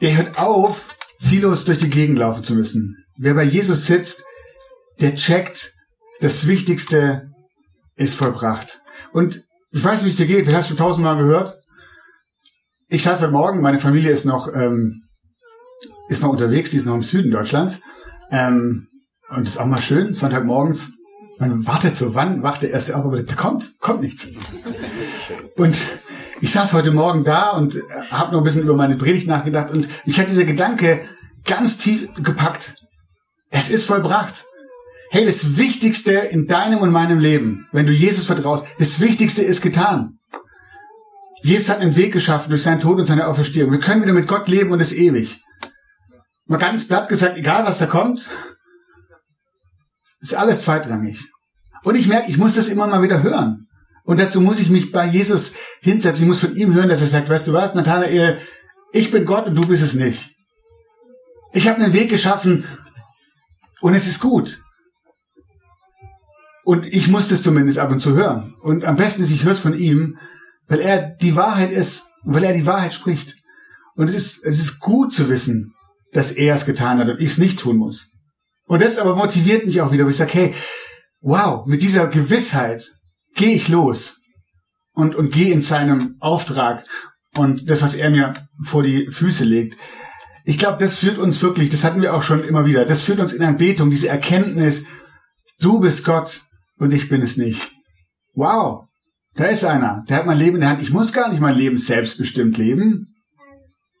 der 0.00 0.16
hört 0.16 0.38
auf, 0.38 0.94
ziellos 1.18 1.64
durch 1.64 1.78
die 1.78 1.90
Gegend 1.90 2.18
laufen 2.18 2.44
zu 2.44 2.54
müssen. 2.54 2.94
Wer 3.16 3.34
bei 3.34 3.44
Jesus 3.44 3.86
sitzt, 3.86 4.22
der 5.00 5.16
checkt, 5.16 5.74
das 6.20 6.46
Wichtigste 6.46 7.30
ist 7.96 8.14
vollbracht. 8.14 8.80
Und 9.12 9.42
ich 9.72 9.82
weiß 9.82 10.02
nicht, 10.02 10.06
wie 10.06 10.10
es 10.10 10.16
dir 10.16 10.26
geht, 10.26 10.50
du 10.50 10.56
hast 10.56 10.68
schon 10.68 10.76
tausendmal 10.76 11.16
gehört. 11.16 11.54
Ich 12.88 13.02
saß 13.02 13.20
heute 13.20 13.32
Morgen, 13.32 13.62
meine 13.62 13.80
Familie 13.80 14.12
ist 14.12 14.24
noch, 14.24 14.46
ähm, 14.54 15.02
ist 16.08 16.22
noch 16.22 16.30
unterwegs, 16.30 16.70
die 16.70 16.76
ist 16.76 16.86
noch 16.86 16.94
im 16.94 17.02
Süden 17.02 17.32
Deutschlands. 17.32 17.80
Ähm, 18.30 18.86
und 19.28 19.48
ist 19.48 19.58
auch 19.58 19.66
mal 19.66 19.82
schön, 19.82 20.14
Sonntagmorgens. 20.14 20.92
Man 21.38 21.66
wartet 21.66 21.96
so, 21.96 22.14
wann 22.14 22.44
wacht 22.44 22.62
der 22.62 22.70
erste 22.70 22.96
auf, 22.96 23.04
aber 23.04 23.20
da 23.20 23.34
kommt, 23.34 23.76
kommt 23.80 24.02
nichts. 24.02 24.28
Und 25.56 25.76
ich 26.40 26.52
saß 26.52 26.74
heute 26.74 26.92
Morgen 26.92 27.24
da 27.24 27.50
und 27.50 27.74
habe 28.12 28.32
noch 28.32 28.40
ein 28.40 28.44
bisschen 28.44 28.62
über 28.62 28.76
meine 28.76 28.96
Predigt 28.96 29.26
nachgedacht 29.26 29.72
und 29.74 29.88
ich 30.04 30.20
hatte 30.20 30.30
dieser 30.30 30.44
Gedanke 30.44 31.08
ganz 31.44 31.78
tief 31.78 32.08
gepackt. 32.22 32.76
Es 33.50 33.68
ist 33.68 33.84
vollbracht. 33.84 34.44
Hey, 35.10 35.26
das 35.26 35.56
Wichtigste 35.56 36.12
in 36.12 36.46
deinem 36.46 36.78
und 36.78 36.90
meinem 36.90 37.18
Leben, 37.18 37.66
wenn 37.72 37.86
du 37.86 37.92
Jesus 37.92 38.26
vertraust, 38.26 38.64
das 38.78 39.00
Wichtigste 39.00 39.42
ist 39.42 39.60
getan. 39.60 40.18
Jesus 41.46 41.68
hat 41.68 41.78
einen 41.78 41.94
Weg 41.94 42.12
geschaffen 42.12 42.50
durch 42.50 42.64
seinen 42.64 42.80
Tod 42.80 42.98
und 42.98 43.06
seine 43.06 43.28
Auferstehung. 43.28 43.70
Wir 43.70 43.78
können 43.78 44.02
wieder 44.02 44.12
mit 44.12 44.26
Gott 44.26 44.48
leben 44.48 44.72
und 44.72 44.80
es 44.80 44.92
ewig. 44.92 45.44
Mal 46.46 46.56
ganz 46.56 46.88
platt 46.88 47.08
gesagt, 47.08 47.38
egal 47.38 47.64
was 47.64 47.78
da 47.78 47.86
kommt, 47.86 48.28
ist 50.20 50.34
alles 50.34 50.62
zweitrangig. 50.62 51.24
Und 51.84 51.94
ich 51.94 52.08
merke, 52.08 52.28
ich 52.28 52.36
muss 52.36 52.54
das 52.54 52.66
immer 52.66 52.88
mal 52.88 53.00
wieder 53.00 53.22
hören. 53.22 53.68
Und 54.02 54.18
dazu 54.18 54.40
muss 54.40 54.58
ich 54.58 54.70
mich 54.70 54.90
bei 54.90 55.06
Jesus 55.06 55.52
hinsetzen. 55.82 56.24
Ich 56.24 56.28
muss 56.28 56.40
von 56.40 56.56
ihm 56.56 56.74
hören, 56.74 56.88
dass 56.88 57.00
er 57.00 57.06
sagt, 57.06 57.28
weißt 57.28 57.46
du 57.46 57.52
was, 57.52 57.76
Nathanael, 57.76 58.40
ich 58.90 59.12
bin 59.12 59.24
Gott 59.24 59.46
und 59.46 59.54
du 59.54 59.68
bist 59.68 59.84
es 59.84 59.94
nicht. 59.94 60.34
Ich 61.52 61.68
habe 61.68 61.80
einen 61.80 61.92
Weg 61.92 62.10
geschaffen 62.10 62.64
und 63.80 63.94
es 63.94 64.08
ist 64.08 64.18
gut. 64.18 64.64
Und 66.64 66.86
ich 66.86 67.06
muss 67.06 67.28
das 67.28 67.44
zumindest 67.44 67.78
ab 67.78 67.92
und 67.92 68.00
zu 68.00 68.16
hören. 68.16 68.56
Und 68.62 68.84
am 68.84 68.96
besten 68.96 69.22
ist, 69.22 69.30
ich 69.30 69.44
höre 69.44 69.52
es 69.52 69.60
von 69.60 69.78
ihm, 69.78 70.18
weil 70.68 70.80
er 70.80 71.10
die 71.10 71.36
Wahrheit 71.36 71.72
ist, 71.72 72.04
weil 72.24 72.44
er 72.44 72.52
die 72.52 72.66
Wahrheit 72.66 72.94
spricht. 72.94 73.34
Und 73.94 74.08
es 74.08 74.14
ist, 74.14 74.44
es 74.44 74.60
ist 74.60 74.80
gut 74.80 75.12
zu 75.12 75.28
wissen, 75.28 75.74
dass 76.12 76.32
er 76.32 76.54
es 76.54 76.64
getan 76.64 76.98
hat 76.98 77.08
und 77.08 77.20
ich 77.20 77.30
es 77.30 77.38
nicht 77.38 77.58
tun 77.58 77.76
muss. 77.76 78.12
Und 78.66 78.82
das 78.82 78.98
aber 78.98 79.16
motiviert 79.16 79.64
mich 79.66 79.80
auch 79.80 79.92
wieder, 79.92 80.04
wo 80.04 80.08
ich 80.08 80.16
sage, 80.16 80.32
hey, 80.34 80.54
wow, 81.20 81.66
mit 81.66 81.82
dieser 81.82 82.08
Gewissheit 82.08 82.84
gehe 83.34 83.54
ich 83.54 83.68
los 83.68 84.16
und, 84.92 85.14
und 85.14 85.30
gehe 85.30 85.52
in 85.52 85.62
seinem 85.62 86.16
Auftrag 86.20 86.84
und 87.36 87.68
das, 87.70 87.82
was 87.82 87.94
er 87.94 88.10
mir 88.10 88.32
vor 88.64 88.82
die 88.82 89.10
Füße 89.10 89.44
legt. 89.44 89.76
Ich 90.44 90.58
glaube, 90.58 90.78
das 90.78 90.96
führt 90.96 91.18
uns 91.18 91.42
wirklich, 91.42 91.70
das 91.70 91.84
hatten 91.84 92.02
wir 92.02 92.14
auch 92.14 92.22
schon 92.22 92.44
immer 92.44 92.64
wieder, 92.66 92.84
das 92.84 93.02
führt 93.02 93.20
uns 93.20 93.32
in 93.32 93.42
Anbetung, 93.42 93.90
diese 93.90 94.08
Erkenntnis, 94.08 94.86
du 95.60 95.80
bist 95.80 96.04
Gott 96.04 96.42
und 96.78 96.92
ich 96.92 97.08
bin 97.08 97.22
es 97.22 97.36
nicht. 97.36 97.72
Wow, 98.34 98.86
da 99.36 99.44
ist 99.46 99.64
einer, 99.64 100.04
der 100.08 100.18
hat 100.18 100.26
mein 100.26 100.38
Leben 100.38 100.56
in 100.56 100.60
der 100.62 100.70
Hand. 100.70 100.82
Ich 100.82 100.92
muss 100.92 101.12
gar 101.12 101.28
nicht 101.30 101.40
mein 101.40 101.56
Leben 101.56 101.78
selbstbestimmt 101.78 102.56
leben. 102.56 103.14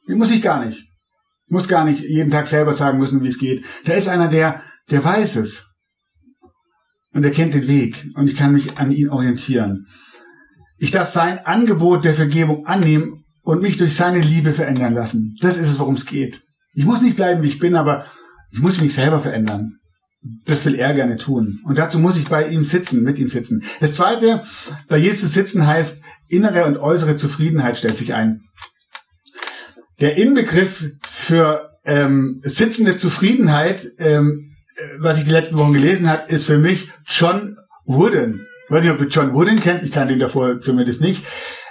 Die 0.08 0.14
muss 0.14 0.30
ich 0.30 0.42
gar 0.42 0.64
nicht. 0.64 0.78
Ich 0.78 1.50
muss 1.50 1.68
gar 1.68 1.84
nicht 1.84 2.00
jeden 2.00 2.30
Tag 2.30 2.48
selber 2.48 2.72
sagen 2.72 2.98
müssen, 2.98 3.22
wie 3.22 3.28
es 3.28 3.38
geht. 3.38 3.64
Da 3.84 3.92
ist 3.92 4.08
einer, 4.08 4.28
der, 4.28 4.62
der 4.90 5.04
weiß 5.04 5.36
es. 5.36 5.70
Und 7.12 7.24
er 7.24 7.30
kennt 7.30 7.54
den 7.54 7.68
Weg. 7.68 8.06
Und 8.14 8.28
ich 8.28 8.36
kann 8.36 8.52
mich 8.52 8.78
an 8.78 8.90
ihn 8.90 9.08
orientieren. 9.08 9.86
Ich 10.78 10.90
darf 10.90 11.08
sein 11.08 11.38
Angebot 11.38 12.04
der 12.04 12.14
Vergebung 12.14 12.66
annehmen 12.66 13.24
und 13.42 13.62
mich 13.62 13.76
durch 13.76 13.94
seine 13.94 14.20
Liebe 14.20 14.52
verändern 14.52 14.92
lassen. 14.92 15.36
Das 15.40 15.56
ist 15.56 15.68
es, 15.68 15.78
worum 15.78 15.94
es 15.94 16.06
geht. 16.06 16.40
Ich 16.74 16.84
muss 16.84 17.00
nicht 17.00 17.16
bleiben, 17.16 17.42
wie 17.42 17.48
ich 17.48 17.58
bin, 17.58 17.76
aber 17.76 18.06
ich 18.52 18.58
muss 18.58 18.80
mich 18.80 18.92
selber 18.92 19.20
verändern. 19.20 19.78
Das 20.44 20.64
will 20.64 20.74
er 20.74 20.94
gerne 20.94 21.16
tun. 21.16 21.60
Und 21.64 21.78
dazu 21.78 21.98
muss 21.98 22.16
ich 22.16 22.28
bei 22.28 22.48
ihm 22.48 22.64
sitzen, 22.64 23.02
mit 23.02 23.18
ihm 23.18 23.28
sitzen. 23.28 23.62
Das 23.80 23.94
zweite, 23.94 24.42
bei 24.88 24.96
Jesus 24.96 25.32
sitzen 25.32 25.66
heißt, 25.66 26.02
innere 26.28 26.64
und 26.64 26.78
äußere 26.78 27.16
Zufriedenheit 27.16 27.78
stellt 27.78 27.96
sich 27.96 28.14
ein. 28.14 28.42
Der 30.00 30.16
Inbegriff 30.16 30.84
für 31.02 31.78
ähm, 31.84 32.40
sitzende 32.42 32.96
Zufriedenheit, 32.96 33.92
ähm, 33.98 34.52
was 34.98 35.18
ich 35.18 35.24
die 35.24 35.30
letzten 35.30 35.56
Wochen 35.56 35.72
gelesen 35.72 36.08
habe, 36.08 36.30
ist 36.30 36.46
für 36.46 36.58
mich 36.58 36.88
John 37.06 37.56
Wooden. 37.84 38.46
Ich 38.66 38.70
weiß 38.70 38.82
nicht, 38.82 38.92
ob 38.92 38.98
du 38.98 39.04
John 39.04 39.32
Wooden 39.32 39.60
kennst, 39.60 39.84
ich 39.84 39.92
kannte 39.92 40.12
ihn 40.12 40.20
davor 40.20 40.60
zumindest 40.60 41.00
nicht. 41.00 41.24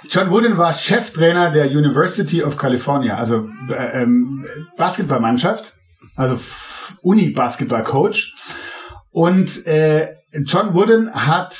John 0.08 0.30
Wooden 0.30 0.56
war 0.56 0.72
Cheftrainer 0.72 1.50
der 1.50 1.66
University 1.66 2.42
of 2.42 2.56
California, 2.56 3.16
also 3.16 3.48
äh, 3.70 4.02
ähm, 4.02 4.46
Basketballmannschaft, 4.76 5.74
also 6.16 6.40
Uni-Basketball-Coach. 7.02 8.34
Und 9.10 9.66
äh, 9.66 10.14
John 10.44 10.74
Wooden 10.74 11.12
hat 11.14 11.56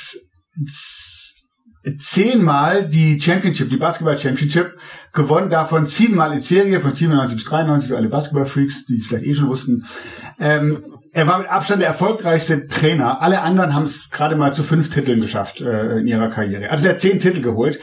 zehnmal 1.98 2.88
die 2.88 3.20
Championship, 3.20 3.70
die 3.70 3.76
Basketball 3.76 4.18
Championship 4.18 4.76
gewonnen, 5.12 5.50
davon 5.50 5.86
siebenmal 5.86 6.32
in 6.32 6.40
Serie, 6.40 6.80
von 6.80 6.92
97 6.92 7.36
bis 7.36 7.44
93 7.46 7.88
für 7.88 7.96
alle 7.96 8.08
Basketball-Freaks, 8.08 8.86
die 8.86 8.96
es 8.96 9.06
vielleicht 9.06 9.26
eh 9.26 9.34
schon 9.34 9.48
wussten. 9.48 9.86
Ähm, 10.40 10.84
er 11.12 11.26
war 11.26 11.38
mit 11.38 11.48
Abstand 11.48 11.80
der 11.80 11.88
erfolgreichste 11.88 12.68
Trainer. 12.68 13.22
Alle 13.22 13.40
anderen 13.40 13.72
haben 13.72 13.84
es 13.84 14.10
gerade 14.10 14.36
mal 14.36 14.52
zu 14.52 14.62
fünf 14.62 14.90
Titeln 14.90 15.20
geschafft 15.20 15.60
äh, 15.62 16.00
in 16.00 16.06
ihrer 16.06 16.28
Karriere. 16.28 16.68
Also 16.68 16.82
der 16.82 16.92
hat 16.92 17.00
zehn 17.00 17.18
Titel 17.18 17.40
geholt. 17.40 17.78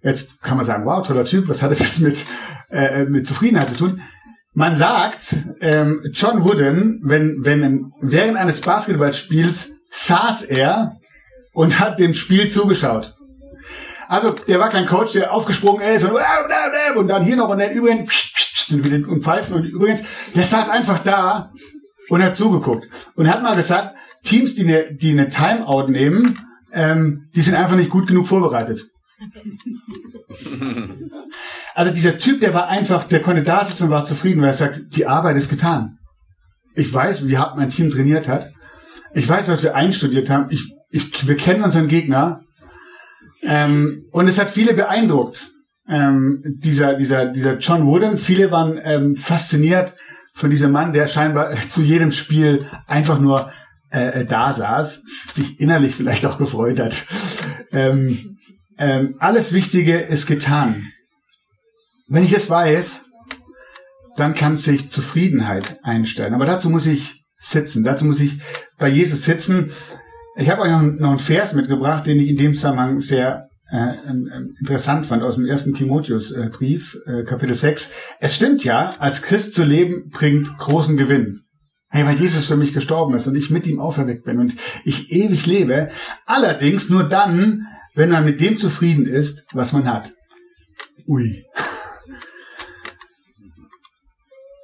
Jetzt 0.00 0.42
kann 0.42 0.56
man 0.56 0.66
sagen, 0.66 0.84
wow, 0.84 1.06
toller 1.06 1.24
Typ, 1.24 1.48
was 1.48 1.62
hat 1.62 1.70
das 1.70 1.78
jetzt 1.78 2.00
mit, 2.00 2.24
äh, 2.70 3.04
mit 3.04 3.26
Zufriedenheit 3.26 3.70
zu 3.70 3.76
tun? 3.76 4.02
Man 4.54 4.76
sagt, 4.76 5.34
ähm, 5.60 6.02
John 6.12 6.44
Wooden, 6.44 7.00
wenn, 7.02 7.38
wenn 7.44 7.92
während 8.00 8.36
eines 8.36 8.60
Basketballspiels 8.60 9.72
saß 9.90 10.42
er 10.42 10.98
und 11.52 11.80
hat 11.80 11.98
dem 11.98 12.12
Spiel 12.12 12.48
zugeschaut. 12.48 13.14
Also 14.08 14.30
der 14.30 14.58
war 14.58 14.68
kein 14.68 14.86
Coach, 14.86 15.12
der 15.14 15.32
aufgesprungen 15.32 15.82
ist 15.82 16.04
und, 16.04 16.12
und 16.96 17.08
dann 17.08 17.22
hier 17.22 17.36
noch 17.36 17.48
und 17.48 17.58
dann 17.58 17.70
übrigens 17.70 18.10
und 18.70 19.24
pfeifen 19.24 19.54
und 19.54 19.64
übrigens, 19.64 20.02
der 20.34 20.44
saß 20.44 20.68
einfach 20.68 20.98
da 20.98 21.52
und 22.10 22.22
hat 22.22 22.36
zugeguckt 22.36 22.88
und 23.14 23.30
hat 23.30 23.42
mal 23.42 23.56
gesagt, 23.56 23.94
Teams, 24.22 24.54
die 24.54 24.64
eine, 24.64 24.94
die 24.94 25.12
eine 25.12 25.28
Timeout 25.28 25.88
nehmen, 25.88 26.38
ähm, 26.72 27.28
die 27.34 27.40
sind 27.40 27.54
einfach 27.54 27.76
nicht 27.76 27.90
gut 27.90 28.06
genug 28.06 28.28
vorbereitet. 28.28 28.91
Also 31.74 31.92
dieser 31.92 32.18
Typ, 32.18 32.40
der 32.40 32.52
war 32.52 32.68
einfach, 32.68 33.04
der 33.04 33.22
konnte 33.22 33.42
da 33.42 33.64
sitzen 33.64 33.84
und 33.84 33.90
war 33.90 34.04
zufrieden, 34.04 34.42
weil 34.42 34.50
er 34.50 34.54
sagt, 34.54 34.96
die 34.96 35.06
Arbeit 35.06 35.36
ist 35.36 35.48
getan. 35.48 35.98
Ich 36.74 36.92
weiß, 36.92 37.26
wie 37.26 37.38
hart 37.38 37.56
mein 37.56 37.70
Team 37.70 37.90
trainiert 37.90 38.28
hat. 38.28 38.50
Ich 39.14 39.28
weiß, 39.28 39.48
was 39.48 39.62
wir 39.62 39.74
einstudiert 39.74 40.30
haben. 40.30 40.46
Ich, 40.50 40.74
ich, 40.90 41.26
wir 41.26 41.36
kennen 41.36 41.62
unseren 41.62 41.88
Gegner. 41.88 42.42
Ähm, 43.42 44.04
und 44.12 44.28
es 44.28 44.38
hat 44.38 44.50
viele 44.50 44.74
beeindruckt. 44.74 45.50
Ähm, 45.88 46.42
dieser, 46.44 46.94
dieser, 46.94 47.26
dieser 47.26 47.58
John 47.58 47.86
Wooden. 47.86 48.16
Viele 48.16 48.50
waren 48.50 48.78
ähm, 48.82 49.16
fasziniert 49.16 49.94
von 50.34 50.50
diesem 50.50 50.72
Mann, 50.72 50.92
der 50.92 51.06
scheinbar 51.06 51.54
zu 51.68 51.82
jedem 51.82 52.12
Spiel 52.12 52.66
einfach 52.86 53.18
nur 53.18 53.50
äh, 53.90 54.24
da 54.24 54.52
saß, 54.52 55.02
sich 55.32 55.60
innerlich 55.60 55.94
vielleicht 55.94 56.24
auch 56.24 56.38
gefreut 56.38 56.80
hat. 56.80 56.94
Ähm, 57.72 58.38
ähm, 58.78 59.16
alles 59.18 59.52
Wichtige 59.52 59.98
ist 59.98 60.26
getan. 60.26 60.88
Wenn 62.08 62.24
ich 62.24 62.32
das 62.32 62.50
weiß, 62.50 63.06
dann 64.16 64.34
kann 64.34 64.56
sich 64.56 64.90
Zufriedenheit 64.90 65.80
einstellen. 65.82 66.34
Aber 66.34 66.44
dazu 66.44 66.68
muss 66.68 66.86
ich 66.86 67.20
sitzen. 67.38 67.84
Dazu 67.84 68.04
muss 68.04 68.20
ich 68.20 68.40
bei 68.78 68.88
Jesus 68.88 69.24
sitzen. 69.24 69.72
Ich 70.36 70.50
habe 70.50 70.62
euch 70.62 70.70
noch, 70.70 70.82
noch 70.82 71.10
einen 71.10 71.18
Vers 71.18 71.54
mitgebracht, 71.54 72.06
den 72.06 72.18
ich 72.18 72.28
in 72.28 72.36
dem 72.36 72.54
Zusammenhang 72.54 73.00
sehr 73.00 73.48
äh, 73.70 73.94
interessant 74.60 75.06
fand 75.06 75.22
aus 75.22 75.36
dem 75.36 75.46
ersten 75.46 75.74
Timotheusbrief, 75.74 76.98
äh, 77.06 77.24
Kapitel 77.24 77.54
6. 77.54 77.90
Es 78.20 78.36
stimmt 78.36 78.64
ja, 78.64 78.94
als 78.98 79.22
Christ 79.22 79.54
zu 79.54 79.64
leben 79.64 80.10
bringt 80.10 80.58
großen 80.58 80.96
Gewinn. 80.96 81.40
Hey, 81.88 82.06
weil 82.06 82.16
Jesus 82.16 82.46
für 82.46 82.56
mich 82.56 82.72
gestorben 82.72 83.14
ist 83.14 83.26
und 83.26 83.36
ich 83.36 83.50
mit 83.50 83.66
ihm 83.66 83.80
auferweckt 83.80 84.24
bin 84.24 84.38
und 84.38 84.56
ich 84.84 85.12
ewig 85.12 85.46
lebe. 85.46 85.90
Allerdings 86.24 86.88
nur 86.88 87.04
dann, 87.04 87.66
wenn 87.94 88.10
man 88.10 88.24
mit 88.24 88.40
dem 88.40 88.56
zufrieden 88.56 89.06
ist, 89.06 89.46
was 89.52 89.72
man 89.72 89.90
hat. 89.90 90.12
Ui. 91.06 91.44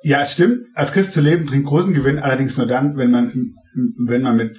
Ja, 0.03 0.23
es 0.23 0.33
stimmt. 0.33 0.67
Als 0.75 0.93
Christ 0.93 1.13
zu 1.13 1.21
leben 1.21 1.47
bringt 1.47 1.67
großen 1.67 1.93
Gewinn, 1.93 2.19
allerdings 2.19 2.57
nur 2.57 2.67
dann, 2.67 2.97
wenn 2.97 3.11
man, 3.11 3.55
wenn 3.99 4.23
man 4.23 4.37
mit, 4.37 4.59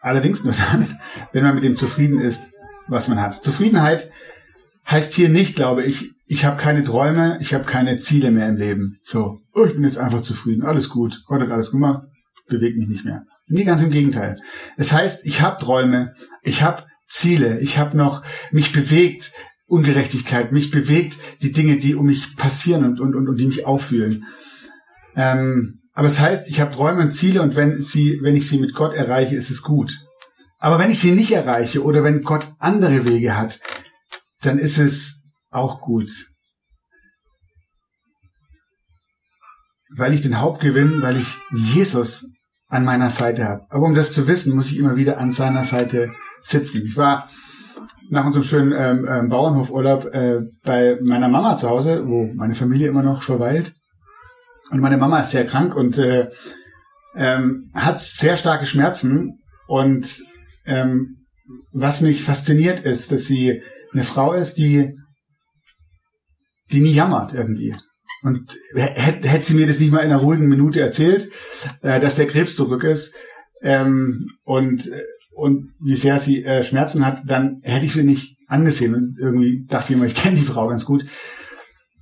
allerdings 0.00 0.44
nur 0.44 0.54
dann, 0.54 0.98
wenn 1.32 1.44
man 1.44 1.54
mit 1.54 1.64
dem 1.64 1.76
zufrieden 1.76 2.18
ist, 2.18 2.48
was 2.88 3.08
man 3.08 3.20
hat. 3.20 3.42
Zufriedenheit 3.42 4.10
heißt 4.88 5.12
hier 5.12 5.28
nicht, 5.28 5.56
glaube 5.56 5.82
ich, 5.82 6.12
ich 6.26 6.44
habe 6.44 6.60
keine 6.60 6.82
Träume, 6.82 7.38
ich 7.40 7.54
habe 7.54 7.64
keine 7.64 7.98
Ziele 7.98 8.30
mehr 8.30 8.48
im 8.48 8.56
Leben. 8.56 8.98
So, 9.02 9.40
oh, 9.52 9.64
ich 9.64 9.74
bin 9.74 9.84
jetzt 9.84 9.98
einfach 9.98 10.22
zufrieden, 10.22 10.64
alles 10.64 10.88
gut, 10.88 11.22
Gott 11.26 11.40
hat 11.40 11.50
alles 11.50 11.70
gemacht, 11.70 12.06
bewegt 12.48 12.76
mich 12.78 12.88
nicht 12.88 13.04
mehr. 13.04 13.26
Nee, 13.48 13.64
ganz 13.64 13.82
im 13.82 13.90
Gegenteil. 13.90 14.40
Es 14.76 14.92
heißt, 14.92 15.26
ich 15.26 15.40
habe 15.40 15.62
Träume, 15.62 16.14
ich 16.42 16.62
habe 16.62 16.84
Ziele, 17.06 17.60
ich 17.60 17.78
habe 17.78 17.96
noch 17.96 18.22
mich 18.50 18.72
bewegt, 18.72 19.32
Ungerechtigkeit, 19.66 20.52
mich 20.52 20.70
bewegt 20.70 21.18
die 21.42 21.52
Dinge, 21.52 21.76
die 21.76 21.94
um 21.94 22.06
mich 22.06 22.36
passieren 22.36 22.84
und, 22.84 23.00
und, 23.00 23.14
und, 23.14 23.28
und 23.28 23.36
die 23.36 23.46
mich 23.46 23.66
auffühlen. 23.66 24.24
Ähm, 25.16 25.80
aber 25.92 26.08
es 26.08 26.20
heißt, 26.20 26.48
ich 26.50 26.60
habe 26.60 26.74
Träume 26.74 27.00
und 27.02 27.12
Ziele 27.12 27.42
und 27.42 27.56
wenn 27.56 27.80
sie, 27.80 28.20
wenn 28.22 28.36
ich 28.36 28.46
sie 28.48 28.58
mit 28.58 28.74
Gott 28.74 28.94
erreiche, 28.94 29.34
ist 29.34 29.50
es 29.50 29.62
gut. 29.62 29.96
Aber 30.58 30.78
wenn 30.78 30.90
ich 30.90 31.00
sie 31.00 31.12
nicht 31.12 31.32
erreiche 31.32 31.82
oder 31.82 32.04
wenn 32.04 32.20
Gott 32.20 32.46
andere 32.58 33.06
Wege 33.06 33.36
hat, 33.36 33.58
dann 34.42 34.58
ist 34.58 34.78
es 34.78 35.22
auch 35.50 35.80
gut. 35.80 36.10
Weil 39.96 40.12
ich 40.12 40.20
den 40.20 40.40
Hauptgewinn, 40.40 41.02
weil 41.02 41.16
ich 41.16 41.36
Jesus 41.54 42.30
an 42.68 42.84
meiner 42.84 43.10
Seite 43.10 43.46
habe. 43.46 43.64
Aber 43.70 43.86
um 43.86 43.94
das 43.94 44.12
zu 44.12 44.26
wissen, 44.26 44.54
muss 44.54 44.70
ich 44.70 44.78
immer 44.78 44.96
wieder 44.96 45.18
an 45.18 45.32
seiner 45.32 45.64
Seite 45.64 46.12
sitzen. 46.46 46.86
Ich 46.86 46.96
war 46.96 47.28
nach 48.08 48.24
unserem 48.24 48.44
schönen 48.44 48.72
ähm, 48.72 49.06
ähm, 49.08 49.28
Bauernhofurlaub 49.28 50.14
äh, 50.14 50.40
bei 50.64 50.98
meiner 51.02 51.28
Mama 51.28 51.56
zu 51.56 51.68
Hause, 51.68 52.06
wo 52.06 52.32
meine 52.34 52.54
Familie 52.54 52.88
immer 52.88 53.02
noch 53.02 53.22
verweilt. 53.22 53.74
Und 54.70 54.80
meine 54.80 54.96
Mama 54.96 55.20
ist 55.20 55.30
sehr 55.30 55.46
krank 55.46 55.74
und 55.74 55.98
äh, 55.98 56.28
ähm, 57.16 57.70
hat 57.74 58.00
sehr 58.00 58.36
starke 58.36 58.66
Schmerzen. 58.66 59.40
Und 59.66 60.22
ähm, 60.66 61.26
was 61.72 62.00
mich 62.00 62.22
fasziniert 62.22 62.80
ist, 62.80 63.12
dass 63.12 63.24
sie 63.24 63.62
eine 63.92 64.04
Frau 64.04 64.32
ist, 64.32 64.54
die, 64.54 64.92
die 66.70 66.80
nie 66.80 66.94
jammert 66.94 67.32
irgendwie. 67.32 67.74
Und 68.22 68.56
hätte, 68.74 69.28
hätte 69.28 69.44
sie 69.44 69.54
mir 69.54 69.66
das 69.66 69.78
nicht 69.78 69.92
mal 69.92 70.00
in 70.00 70.10
einer 70.10 70.20
ruhigen 70.20 70.48
Minute 70.48 70.80
erzählt, 70.80 71.28
äh, 71.82 72.00
dass 72.00 72.16
der 72.16 72.26
Krebs 72.26 72.56
zurück 72.56 72.84
ist 72.84 73.14
ähm, 73.62 74.30
und, 74.44 74.88
und 75.36 75.74
wie 75.80 75.94
sehr 75.94 76.18
sie 76.18 76.42
äh, 76.44 76.62
Schmerzen 76.62 77.04
hat, 77.04 77.22
dann 77.26 77.60
hätte 77.62 77.84
ich 77.84 77.92
sie 77.92 78.04
nicht 78.04 78.38
angesehen. 78.48 78.94
Und 78.94 79.18
irgendwie 79.18 79.66
dachte 79.68 79.92
ich 79.92 79.96
immer, 79.98 80.06
ich 80.06 80.14
kenne 80.14 80.36
die 80.36 80.46
Frau 80.46 80.66
ganz 80.66 80.86
gut. 80.86 81.04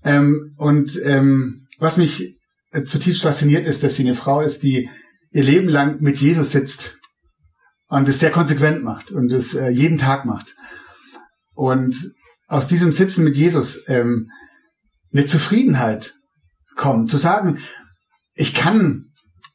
Ähm, 0.05 0.55
und 0.57 1.01
ähm, 1.03 1.67
was 1.81 1.97
mich 1.97 2.39
äh, 2.71 2.85
zutiefst 2.85 3.23
fasziniert 3.23 3.67
ist, 3.67 3.83
dass 3.83 3.97
sie 3.97 4.05
eine 4.05 4.15
Frau 4.15 4.41
ist, 4.41 4.63
die 4.63 4.89
ihr 5.33 5.43
Leben 5.43 5.69
lang 5.69 6.01
mit 6.01 6.19
Jesus 6.19 6.53
sitzt 6.53 6.99
und 7.89 8.09
es 8.09 8.21
sehr 8.21 8.31
konsequent 8.31 8.85
macht 8.85 9.11
und 9.11 9.33
es 9.33 9.55
äh, 9.55 9.69
jeden 9.69 9.99
Tag 9.99 10.25
macht. 10.27 10.55
Und 11.55 12.15
aus 12.47 12.69
diesem 12.69 12.93
Sitzen 12.93 13.25
mit 13.25 13.37
Jesus 13.37 13.83
ähm, 13.89 14.31
eine 15.13 15.25
Zufriedenheit 15.25 16.15
kommt, 16.77 17.11
zu 17.11 17.19
sagen, 17.19 17.59
ich 18.35 18.55
kann 18.55 19.07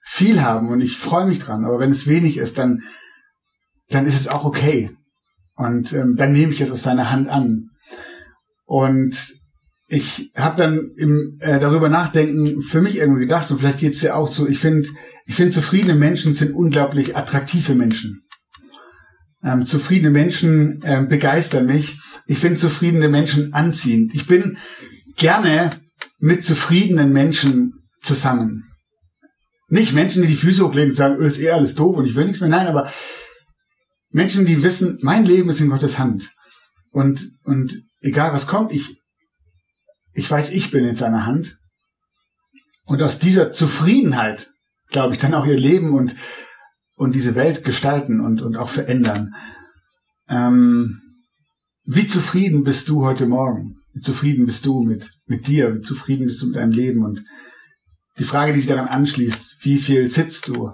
viel 0.03 0.41
haben 0.41 0.67
und 0.67 0.81
ich 0.81 0.97
freue 0.97 1.27
mich 1.27 1.39
dran, 1.39 1.63
aber 1.63 1.79
wenn 1.79 1.91
es 1.91 2.07
wenig 2.07 2.35
ist, 2.37 2.57
dann, 2.57 2.83
dann 3.89 4.05
ist 4.05 4.19
es 4.19 4.27
auch 4.27 4.45
okay. 4.45 4.91
Und 5.55 5.91
ähm, 5.93 6.15
dann 6.15 6.31
nehme 6.31 6.53
ich 6.53 6.61
es 6.61 6.71
aus 6.71 6.83
seiner 6.83 7.11
Hand 7.11 7.27
an. 7.27 7.69
Und 8.65 9.15
ich 9.87 10.31
habe 10.35 10.55
dann 10.55 10.91
im 10.97 11.37
äh, 11.39 11.59
darüber 11.59 11.89
nachdenken 11.89 12.61
für 12.61 12.81
mich 12.81 12.97
irgendwie 12.97 13.21
gedacht 13.21 13.49
und 13.49 13.59
vielleicht 13.59 13.79
geht's 13.79 14.01
ja 14.01 14.13
auch 14.13 14.31
so. 14.31 14.47
Ich 14.47 14.59
finde, 14.59 14.87
ich 15.25 15.35
finde 15.35 15.51
zufriedene 15.51 15.95
Menschen 15.95 16.33
sind 16.33 16.53
unglaublich 16.53 17.17
attraktive 17.17 17.73
Menschen. 17.73 18.21
Ähm, 19.43 19.65
zufriedene 19.65 20.11
Menschen 20.11 20.81
ähm, 20.83 21.07
begeistern 21.07 21.65
mich. 21.65 21.99
Ich 22.27 22.37
finde 22.37 22.57
zufriedene 22.57 23.09
Menschen 23.09 23.53
anziehend. 23.53 24.13
Ich 24.13 24.27
bin 24.27 24.57
gerne 25.17 25.71
mit 26.19 26.43
zufriedenen 26.43 27.11
Menschen 27.11 27.73
zusammen. 28.01 28.65
Nicht 29.69 29.93
Menschen, 29.93 30.21
die 30.21 30.27
die 30.27 30.35
Füße 30.35 30.63
hochlegen 30.63 30.91
und 30.91 30.95
sagen, 30.95 31.17
oh, 31.19 31.23
ist 31.23 31.39
eh 31.39 31.51
alles 31.51 31.75
doof 31.75 31.97
und 31.97 32.05
ich 32.05 32.15
will 32.15 32.25
nichts 32.25 32.41
mehr. 32.41 32.49
Nein, 32.49 32.67
aber 32.67 32.91
Menschen, 34.09 34.45
die 34.45 34.63
wissen, 34.63 34.99
mein 35.01 35.25
Leben 35.25 35.49
ist 35.49 35.59
in 35.59 35.69
Gottes 35.69 35.99
Hand. 35.99 36.31
Und, 36.91 37.37
und 37.43 37.83
egal 38.01 38.33
was 38.33 38.47
kommt, 38.47 38.73
ich, 38.73 39.01
ich 40.13 40.29
weiß, 40.29 40.51
ich 40.51 40.71
bin 40.71 40.85
in 40.85 40.95
seiner 40.95 41.25
Hand. 41.25 41.57
Und 42.85 43.01
aus 43.03 43.19
dieser 43.19 43.51
Zufriedenheit, 43.51 44.49
glaube 44.87 45.13
ich, 45.13 45.21
dann 45.21 45.35
auch 45.35 45.45
ihr 45.45 45.57
Leben 45.57 45.93
und, 45.93 46.15
und 46.95 47.13
diese 47.13 47.35
Welt 47.35 47.63
gestalten 47.63 48.19
und, 48.19 48.41
und 48.41 48.57
auch 48.57 48.69
verändern. 48.69 49.35
Ähm, 50.27 51.01
wie 51.83 52.07
zufrieden 52.07 52.63
bist 52.63 52.89
du 52.89 53.05
heute 53.05 53.27
Morgen? 53.27 53.75
Wie 53.93 54.01
zufrieden 54.01 54.45
bist 54.45 54.65
du 54.65 54.81
mit, 54.81 55.11
mit 55.25 55.47
dir? 55.47 55.75
Wie 55.75 55.81
zufrieden 55.81 56.25
bist 56.25 56.41
du 56.41 56.47
mit 56.47 56.55
deinem 56.55 56.71
Leben? 56.71 57.05
Und 57.05 57.23
die 58.17 58.23
Frage, 58.23 58.53
die 58.53 58.59
sich 58.59 58.67
daran 58.67 58.87
anschließt, 58.87 59.57
wie 59.61 59.77
viel 59.77 60.07
sitzt 60.07 60.47
du 60.47 60.71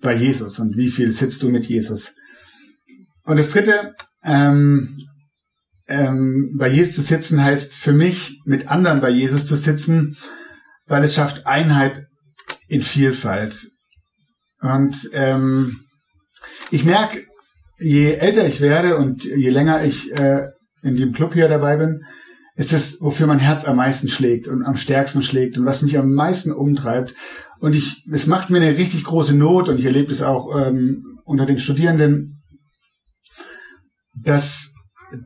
bei 0.00 0.14
Jesus 0.14 0.58
und 0.58 0.76
wie 0.76 0.90
viel 0.90 1.12
sitzt 1.12 1.42
du 1.42 1.48
mit 1.48 1.66
Jesus? 1.66 2.14
Und 3.24 3.38
das 3.38 3.50
dritte, 3.50 3.94
ähm, 4.24 4.98
ähm, 5.88 6.56
bei 6.58 6.68
Jesus 6.68 6.96
zu 6.96 7.02
sitzen 7.02 7.42
heißt 7.42 7.74
für 7.74 7.92
mich, 7.92 8.40
mit 8.44 8.68
anderen 8.68 9.00
bei 9.00 9.10
Jesus 9.10 9.46
zu 9.46 9.56
sitzen, 9.56 10.16
weil 10.86 11.04
es 11.04 11.14
schafft 11.14 11.46
Einheit 11.46 12.06
in 12.68 12.82
Vielfalt. 12.82 13.66
Und 14.60 15.10
ähm, 15.12 15.80
ich 16.70 16.84
merke, 16.84 17.24
je 17.78 18.12
älter 18.12 18.46
ich 18.46 18.60
werde 18.60 18.96
und 18.96 19.24
je 19.24 19.50
länger 19.50 19.84
ich 19.84 20.12
äh, 20.12 20.48
in 20.82 20.96
dem 20.96 21.12
Club 21.12 21.34
hier 21.34 21.48
dabei 21.48 21.76
bin, 21.76 22.02
ist 22.56 22.72
es, 22.72 23.00
wofür 23.00 23.26
mein 23.26 23.38
Herz 23.38 23.64
am 23.64 23.76
meisten 23.76 24.08
schlägt 24.08 24.48
und 24.48 24.64
am 24.64 24.76
stärksten 24.76 25.22
schlägt 25.22 25.56
und 25.58 25.64
was 25.64 25.82
mich 25.82 25.96
am 25.96 26.12
meisten 26.12 26.52
umtreibt. 26.52 27.14
Und 27.60 27.74
ich, 27.74 28.04
es 28.12 28.26
macht 28.26 28.50
mir 28.50 28.60
eine 28.60 28.78
richtig 28.78 29.04
große 29.04 29.34
Not 29.34 29.68
und 29.68 29.78
ich 29.78 29.84
erlebe 29.84 30.12
es 30.12 30.22
auch 30.22 30.54
ähm, 30.56 31.18
unter 31.24 31.46
den 31.46 31.58
Studierenden, 31.58 32.42
dass 34.14 34.74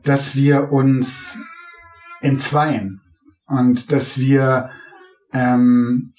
dass 0.03 0.35
wir 0.35 0.71
uns 0.71 1.37
entzweien 2.21 3.01
und 3.47 3.91
dass 3.91 4.17
wir 4.17 4.69
ähm, 5.33 6.13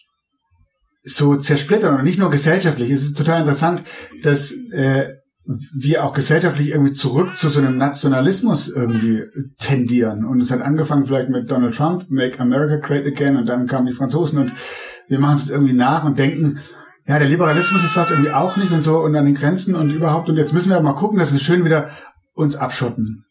so 1.02 1.36
zersplittern 1.36 1.96
und 1.96 2.04
nicht 2.04 2.18
nur 2.18 2.30
gesellschaftlich. 2.30 2.90
Es 2.90 3.02
ist 3.02 3.18
total 3.18 3.40
interessant, 3.40 3.82
dass 4.22 4.52
äh, 4.72 5.14
wir 5.74 6.04
auch 6.04 6.14
gesellschaftlich 6.14 6.70
irgendwie 6.70 6.94
zurück 6.94 7.36
zu 7.36 7.48
so 7.48 7.60
einem 7.60 7.76
Nationalismus 7.76 8.68
irgendwie 8.68 9.24
tendieren. 9.58 10.24
Und 10.24 10.40
es 10.40 10.50
hat 10.50 10.62
angefangen 10.62 11.04
vielleicht 11.04 11.28
mit 11.28 11.50
Donald 11.50 11.74
Trump, 11.74 12.06
Make 12.08 12.40
America 12.40 12.76
Great 12.76 13.06
Again, 13.06 13.36
und 13.36 13.46
dann 13.46 13.66
kamen 13.66 13.86
die 13.86 13.92
Franzosen 13.92 14.38
und 14.38 14.52
wir 15.08 15.18
machen 15.18 15.36
es 15.36 15.42
jetzt 15.42 15.50
irgendwie 15.50 15.74
nach 15.74 16.04
und 16.04 16.18
denken, 16.18 16.58
ja, 17.06 17.18
der 17.18 17.28
Liberalismus 17.28 17.84
ist 17.84 17.96
was 17.96 18.10
irgendwie 18.10 18.32
auch 18.32 18.56
nicht 18.56 18.72
und 18.72 18.82
so 18.82 19.00
und 19.00 19.14
an 19.14 19.26
den 19.26 19.34
Grenzen 19.34 19.74
und 19.74 19.90
überhaupt. 19.90 20.28
Und 20.28 20.36
jetzt 20.36 20.54
müssen 20.54 20.70
wir 20.70 20.80
mal 20.80 20.94
gucken, 20.94 21.18
dass 21.18 21.32
wir 21.32 21.38
schön 21.38 21.64
wieder 21.64 21.90
uns 22.34 22.56
abschotten 22.56 23.24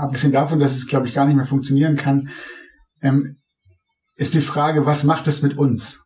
abgesehen 0.00 0.32
davon, 0.32 0.60
dass 0.60 0.72
es, 0.72 0.86
glaube 0.86 1.06
ich, 1.06 1.14
gar 1.14 1.26
nicht 1.26 1.36
mehr 1.36 1.46
funktionieren 1.46 1.96
kann, 1.96 2.28
ähm, 3.00 3.36
ist 4.14 4.34
die 4.34 4.40
Frage, 4.40 4.86
was 4.86 5.04
macht 5.04 5.26
das 5.26 5.42
mit 5.42 5.56
uns? 5.58 6.04